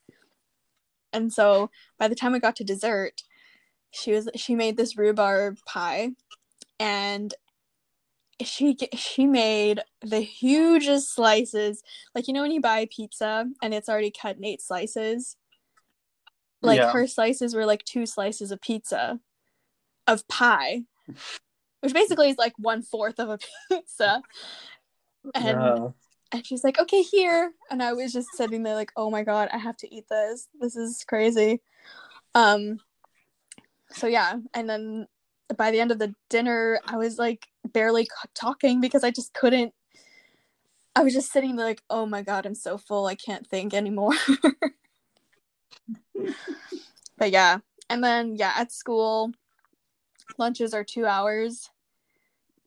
[1.13, 3.21] And so by the time i got to dessert
[3.91, 6.11] she was she made this rhubarb pie
[6.79, 7.33] and
[8.43, 11.83] she she made the hugest slices.
[12.15, 15.35] Like you know when you buy pizza and it's already cut in eight slices?
[16.61, 16.91] Like Yeah.
[16.91, 19.19] her slices were like two slices of pizza
[20.07, 20.83] of pie
[21.81, 24.21] which basically is like one fourth of a pizza.
[25.35, 25.87] And Yeah.
[26.31, 27.51] and she's like okay here.
[27.69, 30.47] And i was just sitting there like oh my god i have to eat this.
[30.59, 31.61] This is crazy.
[32.33, 32.79] Um
[33.93, 35.07] so yeah and then
[35.57, 39.73] by the end of the dinner, I was like barely talking because I just couldn't.
[40.95, 43.05] I was just sitting there like, oh my god, I'm so full.
[43.05, 44.13] I can't think anymore.
[47.17, 49.31] but yeah, and then yeah, at school,
[50.37, 51.69] lunches are two hours,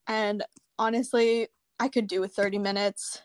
[0.07, 0.45] and
[0.79, 3.23] honestly, I could do with 30 minutes.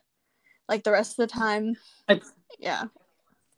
[0.68, 1.76] Like the rest of the time,
[2.08, 2.84] It's, yeah.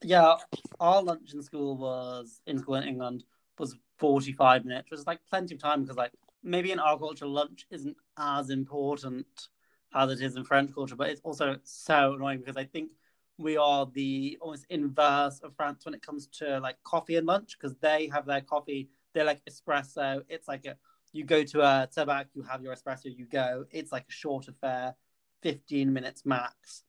[0.01, 0.35] yeah,
[0.79, 3.25] our lunch in school was in school in England
[3.59, 6.11] was forty five minutes, which is like plenty of time because like
[6.43, 9.47] maybe in our culture lunch isn't as important
[9.93, 12.91] as it is in French culture, but it's also so annoying because I think
[13.37, 17.57] we are the almost inverse of France when it comes to like coffee and lunch
[17.57, 20.21] because they have their coffee, they're like espresso.
[20.29, 20.75] It's like a
[21.13, 23.65] you go to a tabac, you have your espresso, you go.
[23.69, 24.95] It's like a short affair,
[25.41, 26.83] fifteen minutes max,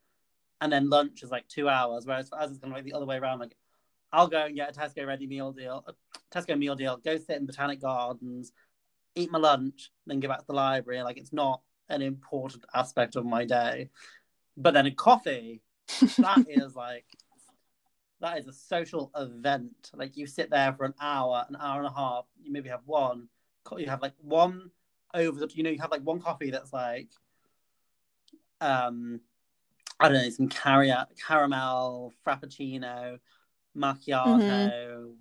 [0.61, 2.07] and then lunch is like two hours.
[2.07, 3.41] Whereas for us, it's kind of like the other way around.
[3.41, 3.57] Like
[4.13, 5.93] I'll go and get a Tesco ready meal deal, a
[6.35, 8.53] Tesco meal deal, go sit in Botanic Gardens,
[9.15, 11.03] eat my lunch, then go back to the library.
[11.03, 13.91] Like it's not an important aspect of my day.
[14.57, 15.63] But then a coffee,
[16.19, 17.07] that is like
[18.21, 19.91] that is a social event.
[19.95, 22.25] Like you sit there for an hour, an hour and a half.
[22.43, 23.29] You maybe have one.
[23.77, 24.71] You have like one
[25.15, 25.49] over the.
[25.55, 27.09] You know, you have like one coffee that's like,
[28.61, 29.21] um,
[29.99, 33.19] I don't know, some caramel frappuccino,
[33.77, 35.13] macchiato.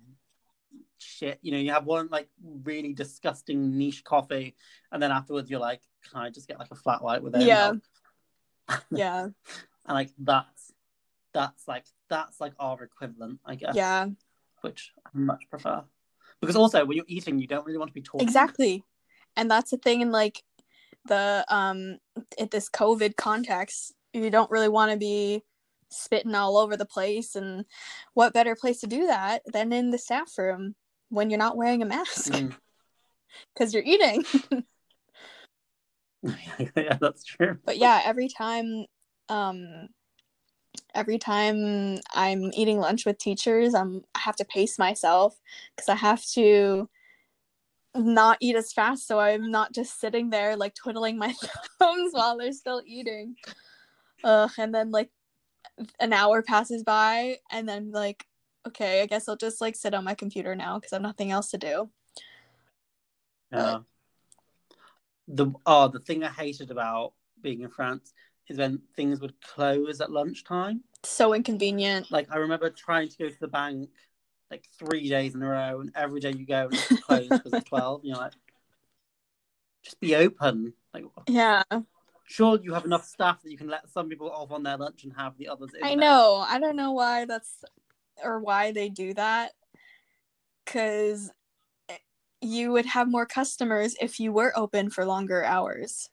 [0.98, 2.28] Shit, you know, you have one like
[2.62, 4.56] really disgusting niche coffee,
[4.92, 7.42] and then afterwards you're like, "Can I just get like a flat white with it?"
[7.42, 7.72] Yeah.
[8.90, 9.22] yeah.
[9.24, 9.32] and
[9.88, 10.72] like that's
[11.32, 13.74] that's like that's like our equivalent, I guess.
[13.74, 14.08] Yeah.
[14.60, 15.82] Which I much prefer.
[16.40, 18.26] Because also when you're eating, you don't really want to be talking.
[18.26, 18.84] Exactly.
[19.36, 20.42] And that's the thing in like
[21.06, 21.98] the um
[22.38, 25.42] in this COVID context, you don't really want to be
[25.92, 27.64] spitting all over the place and
[28.14, 30.74] what better place to do that than in the staff room
[31.08, 32.54] when you're not wearing a mask Mm.
[33.54, 34.24] because you're eating.
[36.76, 37.58] yeah, that's true.
[37.64, 38.86] but yeah, every time
[39.28, 39.88] um
[40.94, 45.38] every time I'm eating lunch with teachers, I'm I have to pace myself
[45.74, 46.88] because I have to
[47.94, 51.34] not eat as fast so I'm not just sitting there like twiddling my
[51.78, 53.36] thumbs while they're still eating.
[54.24, 55.10] Ugh, and then like
[56.00, 58.26] an hour passes by and then like
[58.66, 61.30] okay, I guess I'll just like sit on my computer now because I have nothing
[61.30, 61.90] else to do.
[63.50, 63.58] Yeah.
[63.58, 63.80] Uh,
[65.28, 68.12] the oh, the thing I hated about being in France
[68.48, 70.82] is when things would close at lunchtime.
[71.04, 72.10] So inconvenient.
[72.10, 73.90] Like I remember trying to go to the bank
[74.50, 77.52] like three days in a row, and every day you go and it's closed because
[77.52, 78.00] it's twelve.
[78.00, 78.32] And you're like,
[79.82, 80.74] just be open.
[80.94, 81.62] Like, Yeah.
[82.32, 85.04] Sure, you have enough staff that you can let some people off on their lunch
[85.04, 85.74] and have the others.
[85.74, 85.98] In I there.
[85.98, 86.44] know.
[86.46, 87.64] I don't know why that's
[88.24, 89.52] or why they do that.
[90.66, 91.30] Cause
[92.40, 96.08] you would have more customers if you were open for longer hours.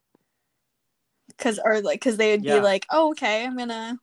[1.37, 2.57] Cause or like cause they would Yeah.
[2.57, 3.97] be like, oh, okay, I'm gonna.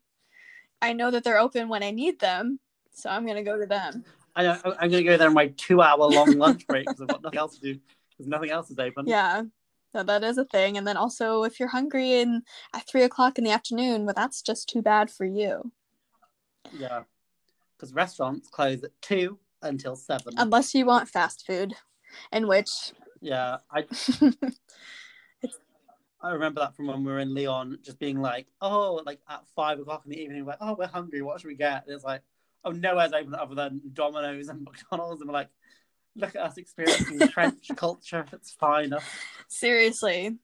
[0.81, 2.61] I know that they're open when I need them,
[2.93, 4.05] so I'm gonna go to them.
[4.35, 7.23] I know, I'm going to go there on my two-hour-long lunch break because I've got
[7.23, 9.07] nothing else to do because nothing else is open.
[9.07, 9.45] Yeah,
[9.97, 10.77] so that is a thing.
[10.77, 12.43] And then also, if you're hungry and
[12.75, 15.73] at three o'clock in the afternoon, well, that's just too bad for you.
[16.79, 17.05] Yeah.
[17.77, 20.35] Because restaurants close at two until seven.
[20.37, 21.73] Unless you want fast food,
[22.31, 23.85] in which yeah, I
[26.21, 29.47] I remember that from when we were in Lyon, just being like, oh, like at
[29.55, 31.23] five o'clock in the evening, like, oh, we're hungry.
[31.23, 31.85] What should we get?
[31.87, 32.21] And it's like,
[32.65, 35.51] oh, nowhere's open other than Domino's and McDonald's, and we're like,
[36.17, 38.27] look at us experiencing French culture.
[38.33, 38.93] It's fine.
[39.49, 40.37] Seriously.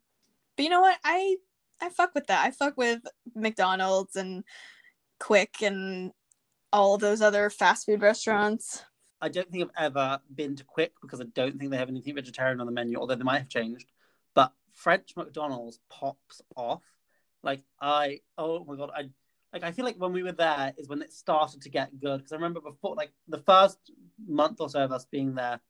[0.56, 0.98] But you know what?
[1.04, 1.36] I
[1.80, 2.44] I fuck with that.
[2.46, 3.00] I fuck with
[3.34, 4.44] McDonald's and
[5.18, 6.12] Quick and
[6.72, 8.84] all those other fast food restaurants.
[9.20, 12.14] I don't think I've ever been to Quick because I don't think they have anything
[12.14, 13.86] vegetarian on the menu, although they might have changed.
[14.34, 16.82] But French McDonald's pops off.
[17.42, 19.10] Like I, oh my god, I
[19.52, 19.62] like.
[19.64, 22.32] I feel like when we were there is when it started to get good because
[22.32, 23.78] I remember before, like the first
[24.26, 25.60] month or so of us being there,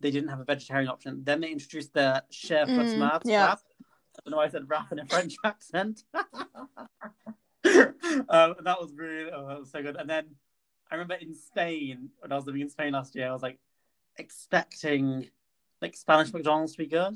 [0.00, 1.22] they didn't have a vegetarian option.
[1.24, 3.44] Then they introduced the chef Mm, mm, yeah.
[3.44, 3.60] wrap.
[4.16, 6.04] I don't know why I said wrap in a French accent.
[6.14, 6.24] um,
[7.64, 9.96] that was really, oh, that was so good.
[9.96, 10.26] And then
[10.90, 13.58] I remember in Spain when I was living in Spain last year, I was like
[14.16, 15.28] expecting
[15.80, 17.14] like Spanish McDonald's to be good,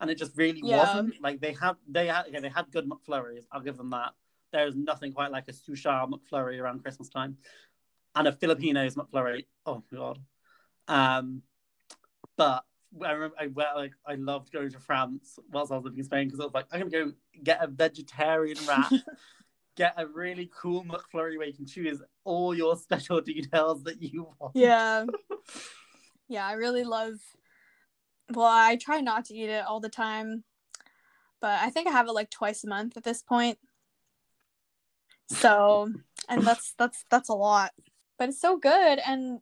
[0.00, 0.76] and it just really Yeah.
[0.78, 1.20] wasn't.
[1.22, 3.44] Like they had, they had, they had good McFlurries.
[3.52, 4.12] I'll give them that.
[4.54, 7.36] There's nothing quite like a Suchard McFlurry around Christmas time,
[8.14, 9.46] and a Filipinos McFlurry.
[9.66, 10.18] Oh my god.
[10.86, 11.42] Um,
[12.36, 12.64] but
[13.04, 16.28] I remember I like I loved going to France whilst I was living in Spain
[16.28, 17.12] because I was like, I'm gonna go
[17.42, 18.92] get a vegetarian wrap,
[19.76, 24.28] get a really cool McFlurry where you can choose all your special details that you
[24.38, 24.52] want.
[24.54, 25.06] Yeah.
[26.28, 27.16] yeah, I really love
[28.32, 30.44] well, I try not to eat it all the time,
[31.40, 33.58] but I think I have it like twice a month at this point.
[35.28, 35.90] So,
[36.28, 37.72] and that's that's that's a lot.
[38.18, 39.40] But it's so good and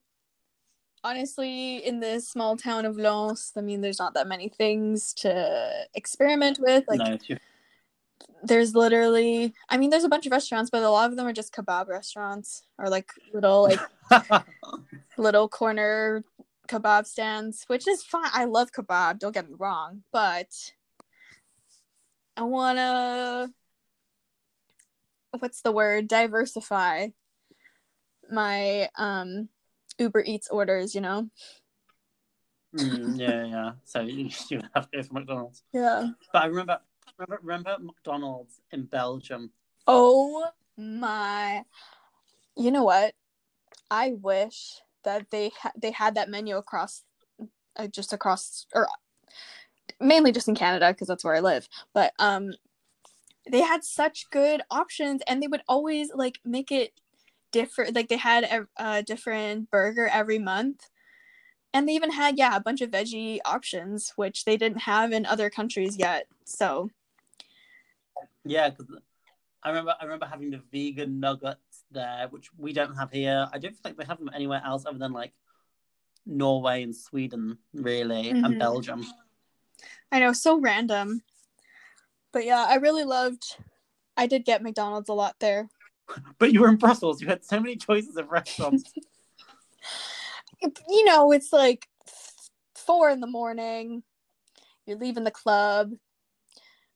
[1.05, 5.87] honestly in this small town of Lens, I mean there's not that many things to
[5.95, 7.37] experiment with like no,
[8.42, 11.33] there's literally I mean there's a bunch of restaurants but a lot of them are
[11.33, 13.81] just kebab restaurants or like little like
[15.18, 16.25] little corner
[16.68, 18.31] kebab stands, which is fine.
[18.33, 20.49] I love kebab, don't get me wrong, but
[22.37, 23.51] I want to
[25.38, 26.09] what's the word?
[26.09, 27.09] diversify
[28.31, 29.49] my um
[29.99, 31.29] Uber Eats orders, you know.
[32.75, 33.73] Mm, yeah, yeah.
[33.85, 35.62] So you, you have to go for McDonald's.
[35.73, 36.11] Yeah.
[36.33, 36.79] But I remember,
[37.18, 39.51] remember, remember McDonald's in Belgium.
[39.87, 41.64] Oh my.
[42.57, 43.14] You know what?
[43.90, 47.03] I wish that they ha- they had that menu across
[47.77, 48.88] uh, just across or
[50.01, 51.68] mainly just in Canada because that's where I live.
[51.92, 52.53] But um
[53.50, 56.92] they had such good options and they would always like make it
[57.50, 60.88] different like they had a, a different burger every month.
[61.74, 65.24] And they even had yeah, a bunch of veggie options which they didn't have in
[65.26, 66.26] other countries yet.
[66.44, 66.90] So,
[68.44, 68.87] Yeah, because
[69.62, 73.48] I remember, I remember having the vegan nuggets there, which we don't have here.
[73.52, 75.33] I don't feel like they have them anywhere else other than like
[76.26, 78.44] Norway and Sweden, really, Mhm.
[78.44, 79.05] and Belgium.
[80.11, 81.22] I know, so random.
[82.33, 83.57] But yeah, I really loved
[84.16, 85.68] I did get McDonald's a lot there.
[86.38, 87.21] But you were in Brussels.
[87.23, 88.92] You had so many choices of restaurants.
[90.88, 91.88] you know, it's like
[92.75, 94.03] four in the morning.
[94.87, 95.92] You're leaving the club.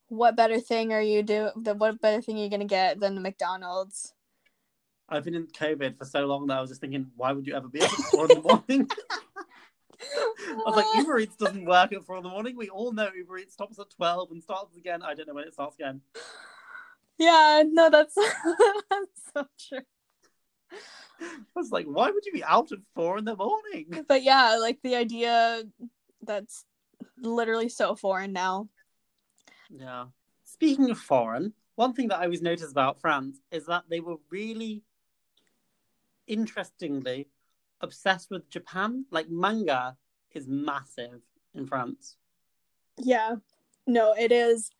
[0.09, 1.51] What better thing are you do?
[1.57, 4.13] The what better thing are you gonna get than the McDonald's?
[5.09, 7.55] I've been in COVID for so long that I was just thinking, why would you
[7.55, 8.91] ever be up at four in the morning?
[10.01, 12.57] I was like, Uber Eats doesn't work at four in the morning.
[12.57, 15.03] We all know Uber Eats stops at twelve and starts again.
[15.03, 16.01] I don't know when it starts again.
[17.19, 18.15] Yeah, no, that's
[18.91, 19.81] that's so true.
[21.21, 24.05] I was like, why would you be out at four in the morning?
[24.07, 25.63] But yeah, like the idea
[26.23, 26.65] that's
[27.19, 28.69] literally so foreign now.
[29.71, 30.07] Yeah.
[30.45, 34.17] Speaking of foreign, one thing that I always noticed about France is that they were
[34.31, 34.83] really
[36.27, 37.29] interestingly
[37.81, 39.05] obsessed with Japan.
[39.11, 39.97] Like manga
[40.33, 41.23] is massive
[41.55, 42.17] in France.
[42.99, 43.37] Yeah.
[43.87, 44.71] No, it is.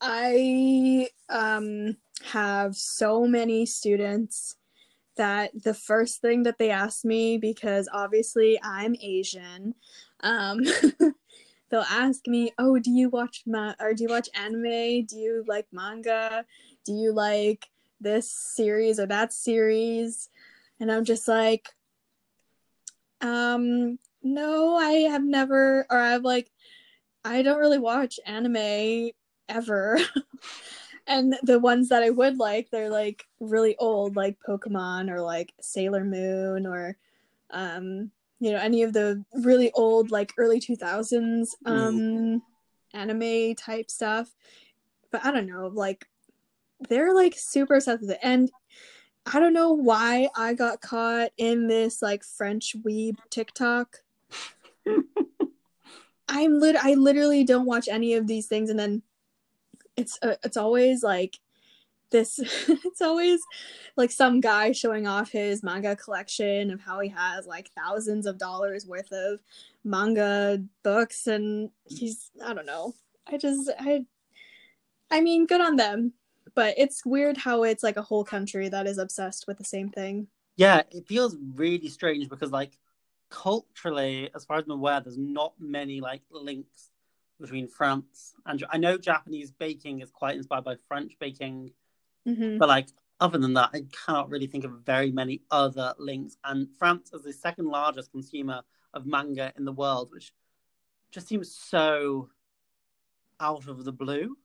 [0.00, 4.56] I um have so many students
[5.16, 9.74] that the first thing that they ask me because obviously I'm Asian,
[10.20, 10.60] um
[11.70, 15.04] they'll ask me, "Oh, do you watch ma- or do you watch anime?
[15.04, 16.46] Do you like manga?
[16.84, 17.66] Do you like
[18.00, 20.30] this series or that series?"
[20.80, 21.68] And I'm just like,
[23.20, 26.50] um no, I have never or I've like
[27.24, 29.10] I don't really watch anime
[29.48, 29.98] ever.
[31.06, 35.52] and the ones that I would like, they're like really old, like Pokemon or like
[35.60, 36.96] Sailor Moon or
[37.50, 42.42] um, you know, any of the really old, like early two thousands um
[42.94, 44.34] anime type stuff.
[45.10, 46.06] But I don't know, like
[46.88, 48.18] they're like super obsessed with it.
[48.22, 48.50] And
[49.26, 53.98] I don't know why I got caught in this like French weeb TikTok.
[56.28, 56.76] I'm lit.
[56.76, 59.02] I literally don't watch any of these things, and then
[59.96, 61.38] it's uh, it's always like
[62.10, 62.38] this.
[62.68, 63.40] it's always
[63.96, 68.38] like some guy showing off his manga collection of how he has like thousands of
[68.38, 69.40] dollars worth of
[69.84, 72.94] manga books, and he's I don't know.
[73.26, 74.06] I just I
[75.10, 76.12] I mean, good on them,
[76.54, 79.88] but it's weird how it's like a whole country that is obsessed with the same
[79.88, 80.28] thing.
[80.56, 82.76] Yeah, it feels really strange because like
[83.30, 86.90] culturally, as far as I'm aware, there's not many like links
[87.40, 91.72] between France and I know Japanese baking is quite inspired by French baking,
[92.28, 92.58] Mm-hmm.
[92.58, 96.36] but like other than that, I cannot really think of very many other links.
[96.44, 100.32] And France is the second largest consumer of manga in the world, which
[101.10, 102.28] just seems so
[103.40, 104.36] out of the blue.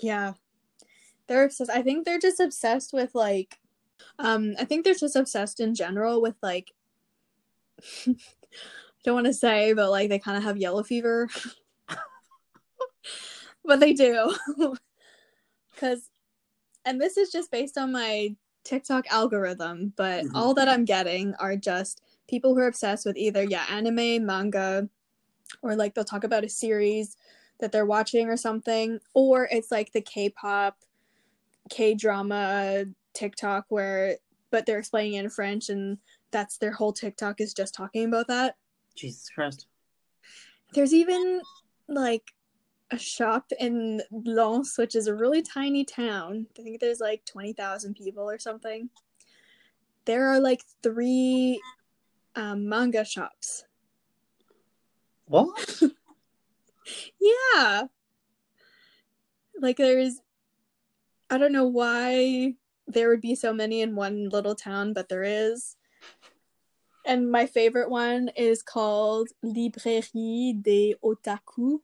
[0.00, 0.34] Yeah.
[1.30, 1.70] They're obsessed.
[1.70, 3.60] I think they're just obsessed with like
[4.18, 6.72] um I think they're just obsessed in general with like
[8.08, 8.14] I
[9.04, 11.28] don't want to say, but like they kind of have yellow fever.
[13.64, 14.34] but they do.
[15.76, 16.10] Cuz
[16.84, 20.30] and this is just based on my TikTok algorithm, but Mhm.
[20.34, 24.88] all that I'm getting are just people who are obsessed with either yeah, anime, manga,
[25.62, 27.16] or like they'll talk about a series
[27.60, 30.76] that they're watching or something, or it's like the K-pop,
[31.70, 34.16] K-drama TikTok where
[34.50, 35.98] but they're explaining it in French and
[36.32, 38.56] that's their whole TikTok is just talking about that.
[38.96, 39.66] Jesus Christ.
[40.74, 41.40] there's even
[41.88, 42.24] like
[42.90, 46.46] a shop in Lens, which is a really tiny town.
[46.58, 48.90] I think there's like 20,000 people or something.
[50.04, 51.60] There are like three
[52.34, 53.64] um, manga shops.
[55.26, 55.82] What?
[57.20, 57.84] Yeah.
[59.60, 60.20] Like there's
[61.30, 62.54] I don't know why
[62.88, 65.76] there would be so many in one little town, but there is.
[67.06, 71.78] And my favorite one is called Librairie des Otaku,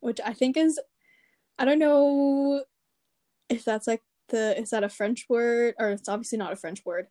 [0.00, 0.78] which I think is
[1.58, 2.64] I don't know
[3.48, 6.84] if that's like the is that a French word or it's obviously not a French
[6.84, 7.06] word,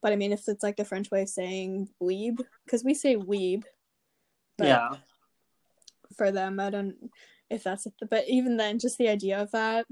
[0.00, 3.16] but I mean if it's like the French way of saying weeb because we say
[3.16, 3.64] weeb.
[4.56, 4.90] But yeah.
[6.16, 6.58] for them.
[6.60, 6.94] I don't
[7.50, 9.86] if that's but even then, just the idea of that,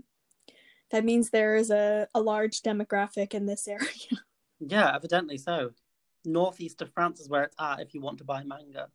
[0.91, 4.23] that means there is a, a large demographic in this area.
[4.61, 5.71] Yeah, evidently so.
[6.25, 8.89] Northeast of France is where it's at if you want to buy manga.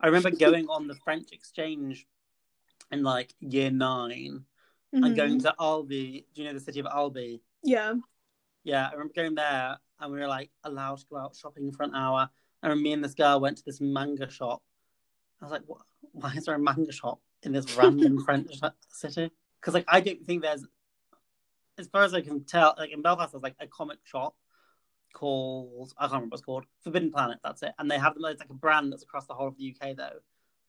[0.00, 2.06] I remember going on the French exchange
[2.90, 4.44] in like year 9
[4.92, 5.14] and mm-hmm.
[5.14, 6.26] going to Albi.
[6.34, 7.42] Do you know the city of Albi?
[7.62, 7.94] Yeah.
[8.64, 11.84] Yeah, I remember going there and we were like allowed to go out shopping for
[11.84, 12.28] an hour.
[12.62, 14.62] And me and this girl went to this manga shop.
[15.40, 15.82] I was like, what?
[16.12, 19.30] why is there a manga shop in this random French city?
[19.60, 20.64] Because like I don't think there's,
[21.78, 24.34] as far as I can tell, like in Belfast, there's like a comic shop
[25.12, 27.38] called I can't remember what it's called, Forbidden Planet.
[27.44, 27.72] That's it.
[27.78, 28.24] And they have them.
[28.26, 30.18] It's like a brand that's across the whole of the UK though,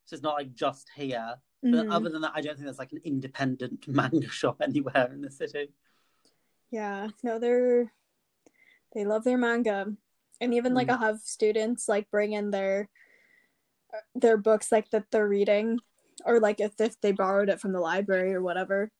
[0.05, 1.35] so it's not like just here.
[1.63, 1.91] But Mhm.
[1.91, 5.31] other than that, I don't think there's like an independent manga shop anywhere in the
[5.31, 5.73] city.
[6.71, 7.09] Yeah.
[7.23, 7.91] No, they're
[8.93, 9.93] they love their manga.
[10.41, 10.91] And even like Mm.
[10.91, 12.89] I'll have students like bring in their
[14.13, 15.79] their books like that they're reading
[16.25, 18.91] or like if, if they borrowed it from the library or whatever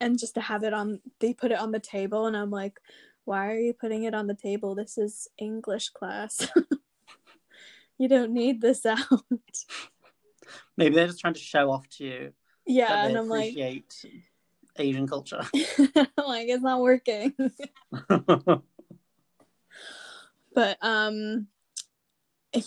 [0.00, 2.78] and just to have it on they put it on the table and i'm like
[3.24, 4.76] why are you putting it on the table?
[4.76, 6.48] This is english class.
[7.98, 8.98] You don't need this out.
[10.76, 12.32] Maybe they're just trying to show off to you
[12.66, 14.04] yeah and i'm like appreciate
[14.78, 15.40] Asian culture.
[15.54, 17.32] like it's not working.
[20.54, 21.48] But um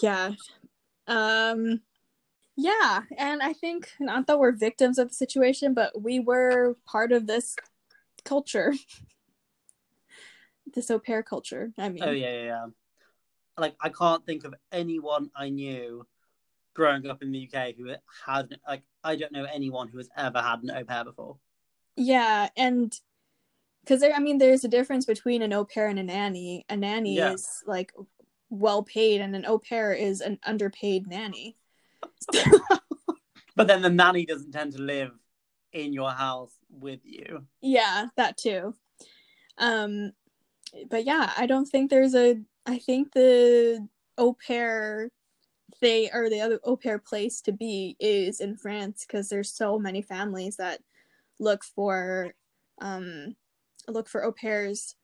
[0.01, 0.31] yeah
[1.07, 1.81] um
[2.61, 7.11] yeah and i think not that we're victims of the situation but we were part
[7.11, 7.55] of this
[8.25, 8.73] culture
[10.75, 12.65] this au pair culture i mean oh yeah, yeah, yeah.
[13.57, 16.07] Like I can't think of anyone I knew
[16.73, 17.93] growing up in the UK who
[18.25, 21.35] had like I don't know anyone who has ever had an au pair before.
[21.97, 22.97] Yeah, and
[23.81, 26.65] because there, I mean, there's a difference between an au pair and a nanny.
[26.69, 27.33] A nanny Yeah.
[27.33, 27.91] is like
[28.49, 31.57] well paid, and an au pair is an underpaid nanny.
[33.55, 35.11] But then the nanny doesn't tend to live
[35.73, 37.45] in your house with you.
[37.61, 38.73] yeah, that too.
[39.57, 40.13] Um,
[40.89, 42.39] but yeah, I don't think there's a.
[42.65, 43.85] I think the
[44.17, 45.09] au pair
[45.81, 49.77] they or the other au pair place to be is in France because there's so
[49.77, 50.79] many families that
[51.39, 52.33] look for
[52.81, 53.35] um
[53.87, 54.95] look for au pairs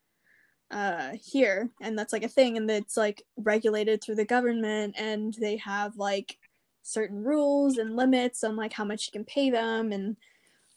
[0.72, 5.36] uh here and that's like a thing and it's like regulated through the government and
[5.40, 6.38] they have like
[6.86, 10.16] certain rules and limits on like how much you can pay them and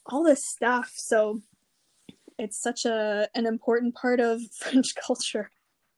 [0.06, 1.42] all this stuff so
[2.38, 5.50] it's such a an important part of french culture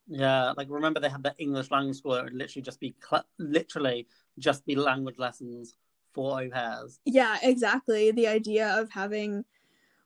[0.09, 2.15] Yeah, like remember they had the English language school.
[2.15, 4.09] It would literally just be cl- literally
[4.39, 5.75] just be language lessons
[6.13, 6.99] for au pairs.
[7.05, 9.45] yeah exactly the idea of having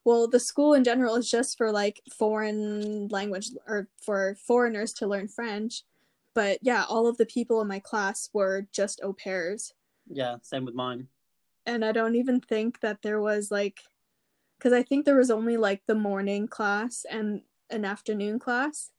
[0.04, 5.06] well the school in general is just for like foreign language or for foreigners to
[5.06, 5.82] learn french
[6.34, 9.72] but yeah all of the people in my class were just au pairs
[10.08, 11.08] Yeah, same with mine.
[11.66, 13.80] and i don't even think that there was like
[14.58, 17.40] because i think there was only like the morning class and
[17.70, 18.90] an afternoon class.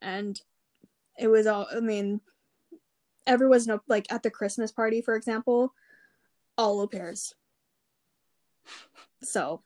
[0.00, 0.40] And
[1.18, 2.20] it was all i mean
[3.26, 5.74] everyone's no like at the christmas party for example
[6.56, 7.34] all au pairs.
[9.22, 9.62] So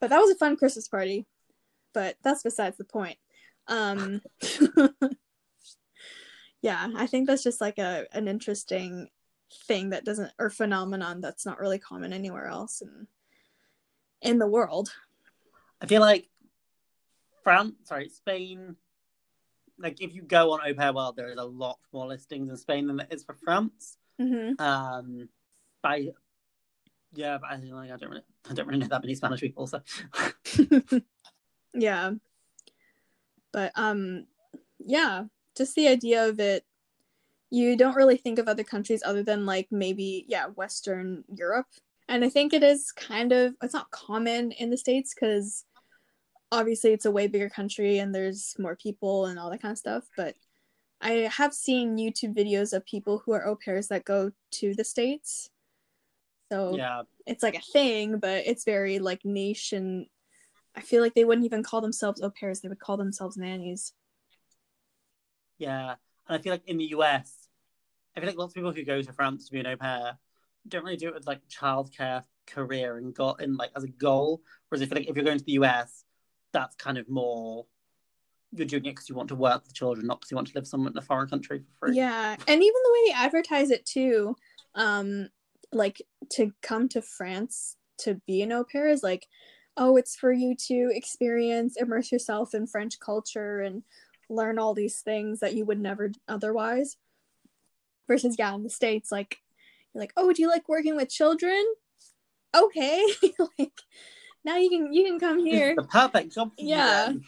[0.00, 1.26] but that was a fun christmas party.
[1.94, 3.18] But that's besides the point.
[3.68, 4.20] Um
[6.62, 9.08] yeah i think that's just like a an interesting
[9.66, 13.06] thing that doesn't or phenomenon that's not really common anywhere else in
[14.22, 14.92] in the world
[15.80, 16.28] I feel like
[17.42, 18.76] France, sorry, Spain.
[19.78, 22.56] Like if you go on Au Pair World, there is a lot more listings in
[22.56, 23.96] Spain than there is for France.
[24.18, 25.28] hmm Um,
[25.82, 26.10] by
[27.14, 29.40] yeah, but I think like I don't really, I don't really know that many Spanish
[29.40, 29.80] people, so
[31.74, 32.12] yeah
[33.52, 34.26] but um
[34.78, 35.24] yeah
[35.60, 36.64] just the idea of it
[37.50, 41.66] you don't really think of other countries other than like maybe yeah western europe
[42.08, 45.64] and i think it is kind of it's not common in the states because
[46.50, 49.78] obviously it's a way bigger country and there's more people and all that kind of
[49.78, 50.34] stuff but
[51.00, 54.84] I have seen YouTube videos of people who are au pairs that go to the
[54.84, 55.50] states.
[56.52, 57.02] So Yeah.
[57.26, 60.10] it's like a thing, but it's very like nation.
[60.74, 63.94] I feel like they wouldn't even call themselves au pairs; they would call themselves nannies.
[65.60, 65.94] Yeah.
[66.28, 67.48] And I feel like in the US,
[68.16, 70.18] I feel like lots of people who go to France to be an au pair
[70.66, 74.42] don't really do it with like childcare career and got in like as a goal.
[74.68, 76.04] Whereas I feel like if you're going to the US,
[76.52, 77.66] that's kind of more
[78.52, 80.54] you're doing it because you want to work with children, not because you want to
[80.54, 81.96] live somewhere in a foreign country for free.
[81.96, 84.34] Yeah, and even the way they advertise it too,
[84.74, 85.28] um,
[85.72, 86.02] like
[86.32, 89.26] to come to France to be an au pair is like,
[89.76, 93.82] oh, it's for you to experience, immerse yourself in French culture and
[94.30, 96.96] learn all these things that you would never otherwise.
[98.06, 99.38] Versus, yeah, in the States, like,
[99.92, 101.64] you're like, oh, do you like working with children?
[102.54, 103.04] Okay,
[103.58, 103.72] like
[104.44, 105.74] now you can you can come here.
[105.76, 107.06] the perfect job for Yeah.
[107.08, 107.22] then.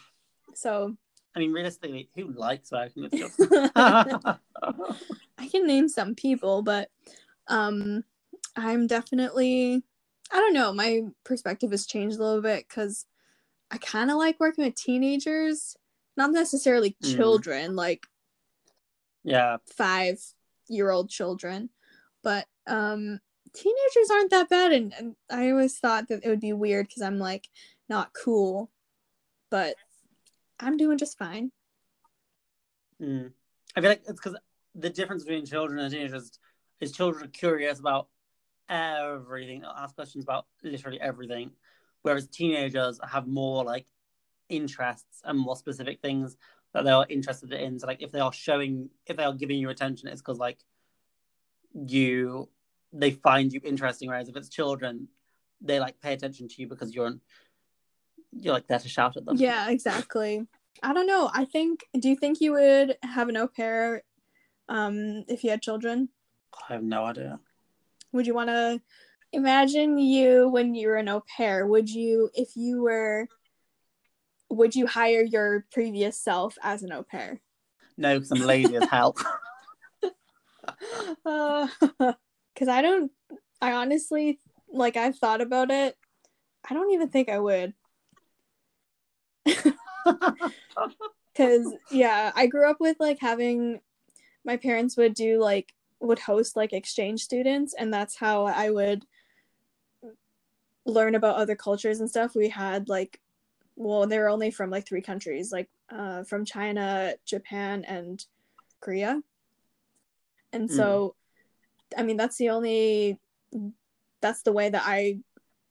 [0.53, 0.97] So
[1.35, 3.69] I mean, realistically, who likes working with children?
[3.75, 6.89] I can name some people, but
[7.47, 8.03] um
[8.55, 9.83] I'm definitely
[10.31, 13.05] I don't know, my perspective has changed a little bit cuz
[13.71, 15.75] I kind of like working with teenagers,
[16.17, 17.15] not necessarily Mm.
[17.15, 18.05] children, like
[19.23, 19.57] yeah.
[19.79, 21.69] 5-year-old children,
[22.23, 23.19] but um
[23.53, 27.01] teenagers aren't that bad and, and I always thought that it would be weird cuz
[27.01, 27.47] I'm like
[27.87, 28.71] not cool,
[29.49, 29.75] but
[30.59, 31.51] I'm doing just fine.
[33.01, 33.31] Mm.
[33.75, 34.37] I feel like it's because
[34.75, 36.39] the difference between children and teenagers
[36.79, 38.07] is children are curious about
[38.69, 39.61] everything.
[39.61, 41.51] They'll ask questions about literally everything,
[42.01, 43.85] whereas teenagers have more like
[44.57, 46.37] interests and more specific things
[46.73, 47.79] that they are interested in.
[47.79, 50.59] So like if they are showing, if they are giving you attention, it's because like
[51.73, 52.49] you
[52.91, 54.09] they find you interesting.
[54.09, 55.07] Whereas if it's children,
[55.61, 57.15] they like pay attention to you because you're
[58.31, 59.37] you're like there to shout at them.
[59.37, 60.47] Yeah, exactly.
[60.81, 61.29] I don't know.
[61.33, 61.85] I think.
[61.99, 64.03] Do you think you would have an au pair,
[64.69, 66.09] um, if you had children?
[66.69, 67.39] I have no idea.
[68.11, 68.81] Would you want to
[69.31, 71.65] imagine you when you were an au pair?
[71.65, 73.27] Would you, if you were,
[74.53, 77.41] would you hire your previous self as an au pair?
[77.97, 79.15] No, because I'm lazy as hell.
[81.25, 81.67] Uh,
[82.53, 83.11] because I don't.
[83.61, 84.39] I honestly
[84.71, 84.95] like.
[84.95, 85.97] I've thought about it.
[86.69, 87.73] I don't even think I would.
[91.33, 93.81] Because yeah, I grew up with like having
[94.45, 99.05] my parents would do like would host like exchange students, and that's how I would
[100.85, 102.35] learn about other cultures and stuff.
[102.35, 103.19] We had like,
[103.75, 108.23] well, they were only from like three countries, like uh, from China, Japan, and
[108.79, 109.21] Korea.
[110.51, 111.15] And so,
[111.97, 113.19] I mean, that's the only,
[114.21, 115.19] that's the way that I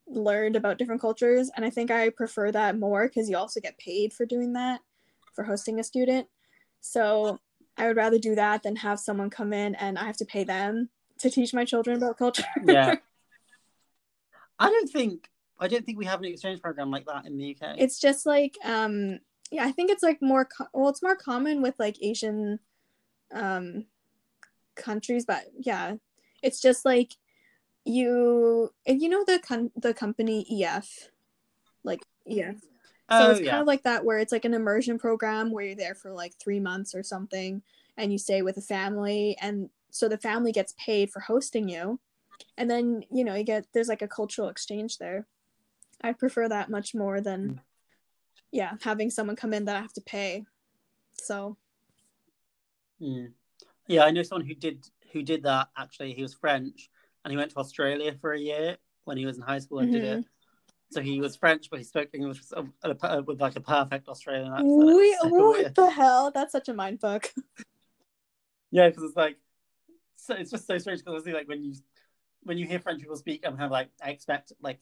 [0.09, 1.51] learned about different cultures.
[1.55, 4.81] And I think I prefer that more because you also get paid for doing that,
[5.35, 6.27] for hosting a student.
[6.81, 7.39] So
[7.77, 10.45] I would rather do that than have someone come in and I have to pay
[10.45, 10.89] them
[11.19, 12.45] to teach my children about culture.
[12.65, 12.97] yeah.
[14.59, 15.29] I don't think
[15.63, 17.77] I don't think we have an exchange program like that in the UK.
[17.79, 21.63] it's just like um yeah i think it's like more co- well it's more common
[21.63, 22.59] with like asian
[23.33, 23.85] um
[24.75, 25.95] countries but yeah
[26.43, 27.15] it's just like
[27.85, 31.11] you and you know the con- the company ef
[31.85, 32.59] like yeah so
[33.11, 33.51] oh it's yeah.
[33.51, 36.33] kind of like that where it's like an immersion program where you're there for like
[36.43, 37.63] three months or something
[37.97, 41.99] and you stay with a family and so the family gets paid for hosting you
[42.57, 45.27] and then you know you get there's like a cultural exchange there
[46.03, 47.61] i prefer that much more than
[48.51, 50.45] yeah having someone come in that i have to pay
[51.15, 51.57] so
[53.03, 53.33] Mm.
[53.89, 56.15] Yeah, I know someone who did who did that actually.
[56.15, 56.89] He was French
[57.25, 59.91] and he went to Australia for a year when he was in high school and
[59.91, 60.21] did Mm-hmm.
[60.21, 60.27] it.
[60.91, 64.71] So he was French, but he spoke English with, with like a perfect Australian accent.
[64.71, 65.75] It was Wait, so what weird.
[65.75, 67.33] the hell that's such a mind fuck
[68.71, 69.37] Yeah, because it's like,
[70.17, 71.75] so it's just so strange because obviously, like when you
[72.45, 74.79] when you hear French people speak, I'm kind of like I expect like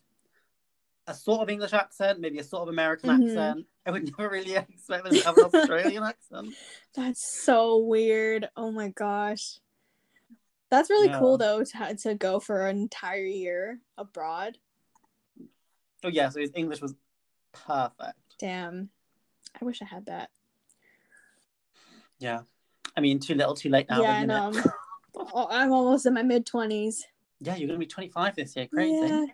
[1.10, 3.22] a sort of English accent, maybe a sort of American Mhm.
[3.28, 3.66] accent.
[3.86, 6.54] I would never really expect them to have an Australian accent.
[6.94, 9.60] that's so weird oh my gosh
[10.70, 11.18] that's really Yeah.
[11.20, 14.58] cool though to, to go for an entire year abroad
[16.02, 16.94] Oh yeah, so his English was
[17.52, 18.18] perfect.
[18.38, 18.90] damn
[19.60, 20.30] i wish i had that
[22.18, 22.40] Yeah,
[22.96, 24.02] I mean, too little, too late now.
[24.02, 24.66] yeah i isn't know it?
[25.34, 27.02] I'm, I'm almost in my mid-20s
[27.40, 28.66] Yeah, you're gonna be 25 this year.
[28.66, 28.96] Crazy.
[29.06, 29.26] yeah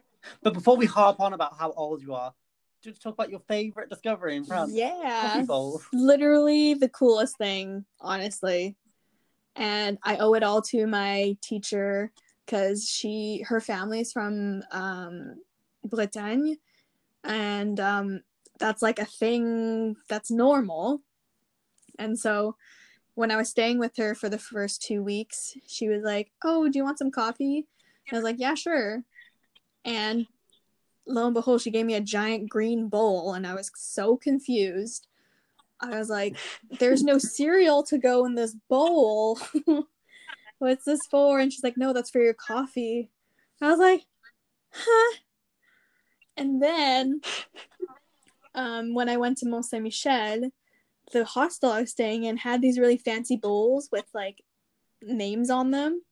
[0.42, 2.34] But before we harp on about how old you are,
[2.82, 4.72] just talk about your favorite discovery in France.
[4.74, 5.42] yeah
[5.92, 8.76] literally the coolest thing, honestly.
[9.56, 12.12] And I owe it all to my teacher
[12.44, 15.36] because she her family's from um
[15.84, 16.56] Bretagne
[17.24, 18.20] and um
[18.58, 21.02] that's like a thing that's normal.
[21.98, 22.56] And so
[23.14, 26.68] when I was staying with her for the first two weeks, she was like, "Oh,
[26.68, 27.66] do you want some coffee?"
[28.12, 29.04] I was like, "Yeah, sure."
[29.86, 30.26] And
[31.06, 35.06] lo and behold, she gave me a giant green bowl, and I was so confused.
[35.80, 36.36] I was like,
[36.78, 39.38] "There's no cereal to go in this bowl.
[40.58, 43.10] What's this for?" And she's like, "No, that's for your coffee."
[43.62, 44.04] I was like,
[44.72, 45.16] "Huh."
[46.36, 47.20] And then,
[48.54, 50.50] um, when I went to Mont Saint Michel,
[51.12, 54.42] the hostel I was staying in had these really fancy bowls with like
[55.02, 56.02] names on them.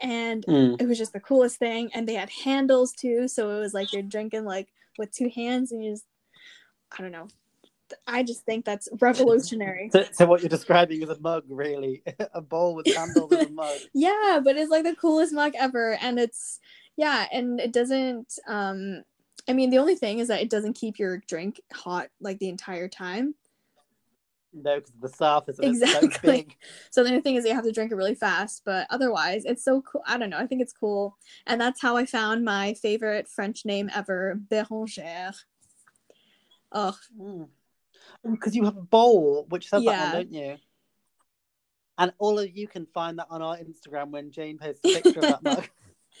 [0.00, 0.80] And Mm.
[0.80, 1.90] it was just the coolest thing.
[1.94, 3.28] And they had handles too.
[3.28, 4.68] So it was like you're drinking like
[4.98, 6.06] with two hands and you just,
[6.96, 7.28] I don't know.
[8.06, 9.90] I just think that's revolutionary.
[9.92, 12.02] So, so what you're describing is a mug, really,
[12.34, 13.80] a bowl with handles as a mug.
[13.94, 15.98] yeah, but it's like the coolest mug ever.
[16.00, 16.60] And it's,
[16.96, 19.02] yeah, and it doesn't, um,
[19.48, 22.48] I mean, the only thing is that it doesn't keep your drink hot like the
[22.48, 23.34] entire time.
[24.52, 26.30] No, because the surface so Exactly.
[26.32, 26.56] big.
[26.90, 29.64] So the only thing is you have to drink it really fast, but otherwise it's
[29.64, 30.02] so cool.
[30.06, 30.38] I don't know.
[30.38, 35.34] I think it's cool, and that's how I found my favorite French name ever, Bérangère.
[36.74, 36.94] Mm.
[37.14, 37.48] Oh,
[38.28, 40.04] Because you have a bowl which says that Yeah.
[40.04, 40.56] one, don't you?
[41.98, 45.20] And all of you can find that on our Instagram when Jane posts a picture
[45.20, 45.68] of that mug.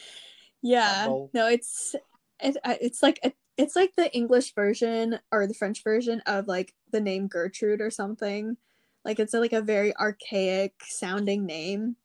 [0.62, 1.06] yeah.
[1.06, 1.30] bowl.
[1.32, 1.94] No, it's
[2.42, 6.48] it, uh, it's like a, it's like the English version or the French version of
[6.48, 8.56] like the name Gertrude or something.
[9.04, 11.96] Like it's a, like a very archaic sounding name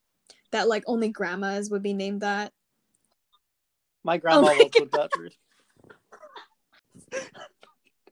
[0.51, 2.51] that like only grandmas would be named that.
[4.03, 5.34] My oh grandma Oh my was called Gertrude.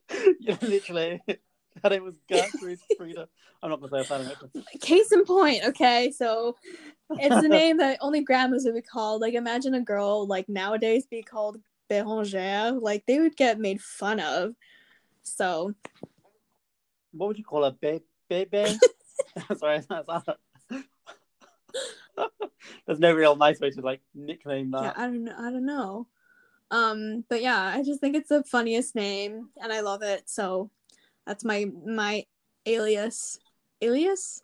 [0.39, 3.27] you literally, her name was Gertrude Frida.
[3.61, 4.35] I'm not to say surname.
[4.79, 6.55] case in point okay so
[7.11, 11.05] it's a name that only grandmas would be called like imagine a girl like nowadays
[11.05, 11.57] be called
[11.89, 14.55] Bérangère like they would get made fun of
[15.23, 15.73] so
[17.11, 18.01] What would you call a Babe?
[18.29, 18.53] Babe?
[19.57, 20.39] Sorry, that's not.
[22.85, 24.83] There's no real nice way to like nickname that.
[24.83, 26.07] yeah i don't know i don't know
[26.71, 30.69] um but yeah i just think it's the funniest name and i love it so
[31.25, 32.23] that's my my
[32.65, 33.39] alias
[33.81, 34.41] alias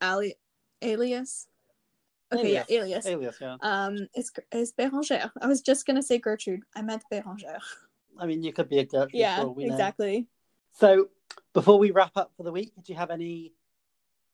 [0.00, 0.36] Ali-
[0.82, 1.48] alias
[2.32, 3.56] okay yeah alias Alias, yeah.
[3.62, 7.60] um it's it's Bérangère i was just gonna say gertrude i meant Bérangère
[8.20, 9.14] I mean, you could be a Gertrude.
[9.14, 9.74] yeah for all we know.
[9.74, 10.26] exactly
[10.72, 11.08] So,
[11.54, 13.52] before we wrap up for the week, do you have any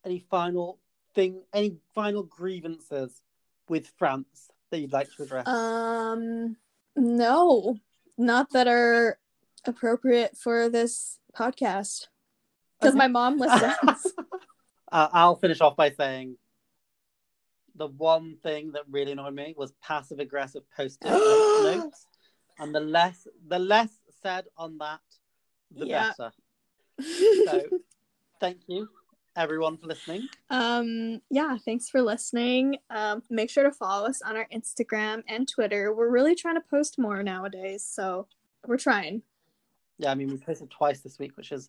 [0.06, 0.78] any final
[1.14, 3.22] thing, any final grievances
[3.68, 5.46] with France that you'd like to address?
[5.46, 6.56] Um,
[6.96, 7.76] no,
[8.18, 9.18] not that are
[9.66, 12.08] appropriate for this podcast.
[12.80, 12.98] Because Okay.
[12.98, 14.12] my mom listens.
[14.92, 16.36] uh, I'll finish off by saying
[17.76, 21.08] the one thing that really annoyed me was passive aggressive post-it
[21.62, 22.06] notes,
[22.58, 23.90] and the less the less
[24.22, 25.00] said on that,
[25.70, 26.12] the Yeah.
[26.18, 26.32] better.
[27.44, 27.62] So,
[28.40, 28.88] thank you
[29.36, 30.28] everyone for listening.
[30.50, 32.76] um, yeah, thanks for listening.
[32.90, 35.92] Um, make sure to follow us on our Instagram and Twitter.
[35.92, 38.28] We're really trying to post more nowadays, so
[38.64, 39.22] we're trying.
[39.98, 41.68] Yeah, I mean we posted twice this week, which is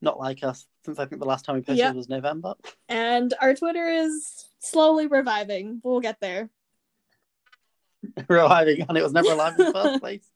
[0.00, 1.94] not like us since I think the last time we posted Yep.
[1.94, 2.54] was November.
[2.88, 5.80] And our Twitter is slowly reviving.
[5.82, 6.50] We'll get there.
[8.28, 10.30] Reviving, and it was never alive in the first place.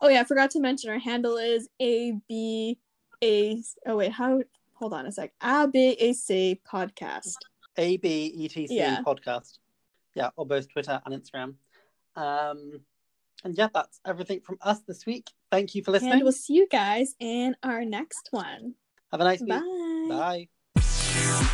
[0.00, 2.78] Oh yeah, I forgot to mention our handle is A B
[3.22, 3.62] A.
[3.86, 4.40] Oh wait, how?
[4.74, 5.32] Hold on a sec.
[5.42, 7.36] A B A C podcast.
[7.76, 9.02] A B E T C Yeah.
[9.04, 9.58] podcast.
[10.14, 11.54] Yeah, or both Twitter and Instagram.
[12.16, 12.80] Um,
[13.44, 15.30] and yeah, that's everything from us this week.
[15.50, 16.12] Thank you for listening.
[16.12, 18.74] And we'll see you guys in our next one.
[19.12, 19.48] Have a nice week.
[20.08, 20.48] Bye.
[20.76, 21.50] Bye.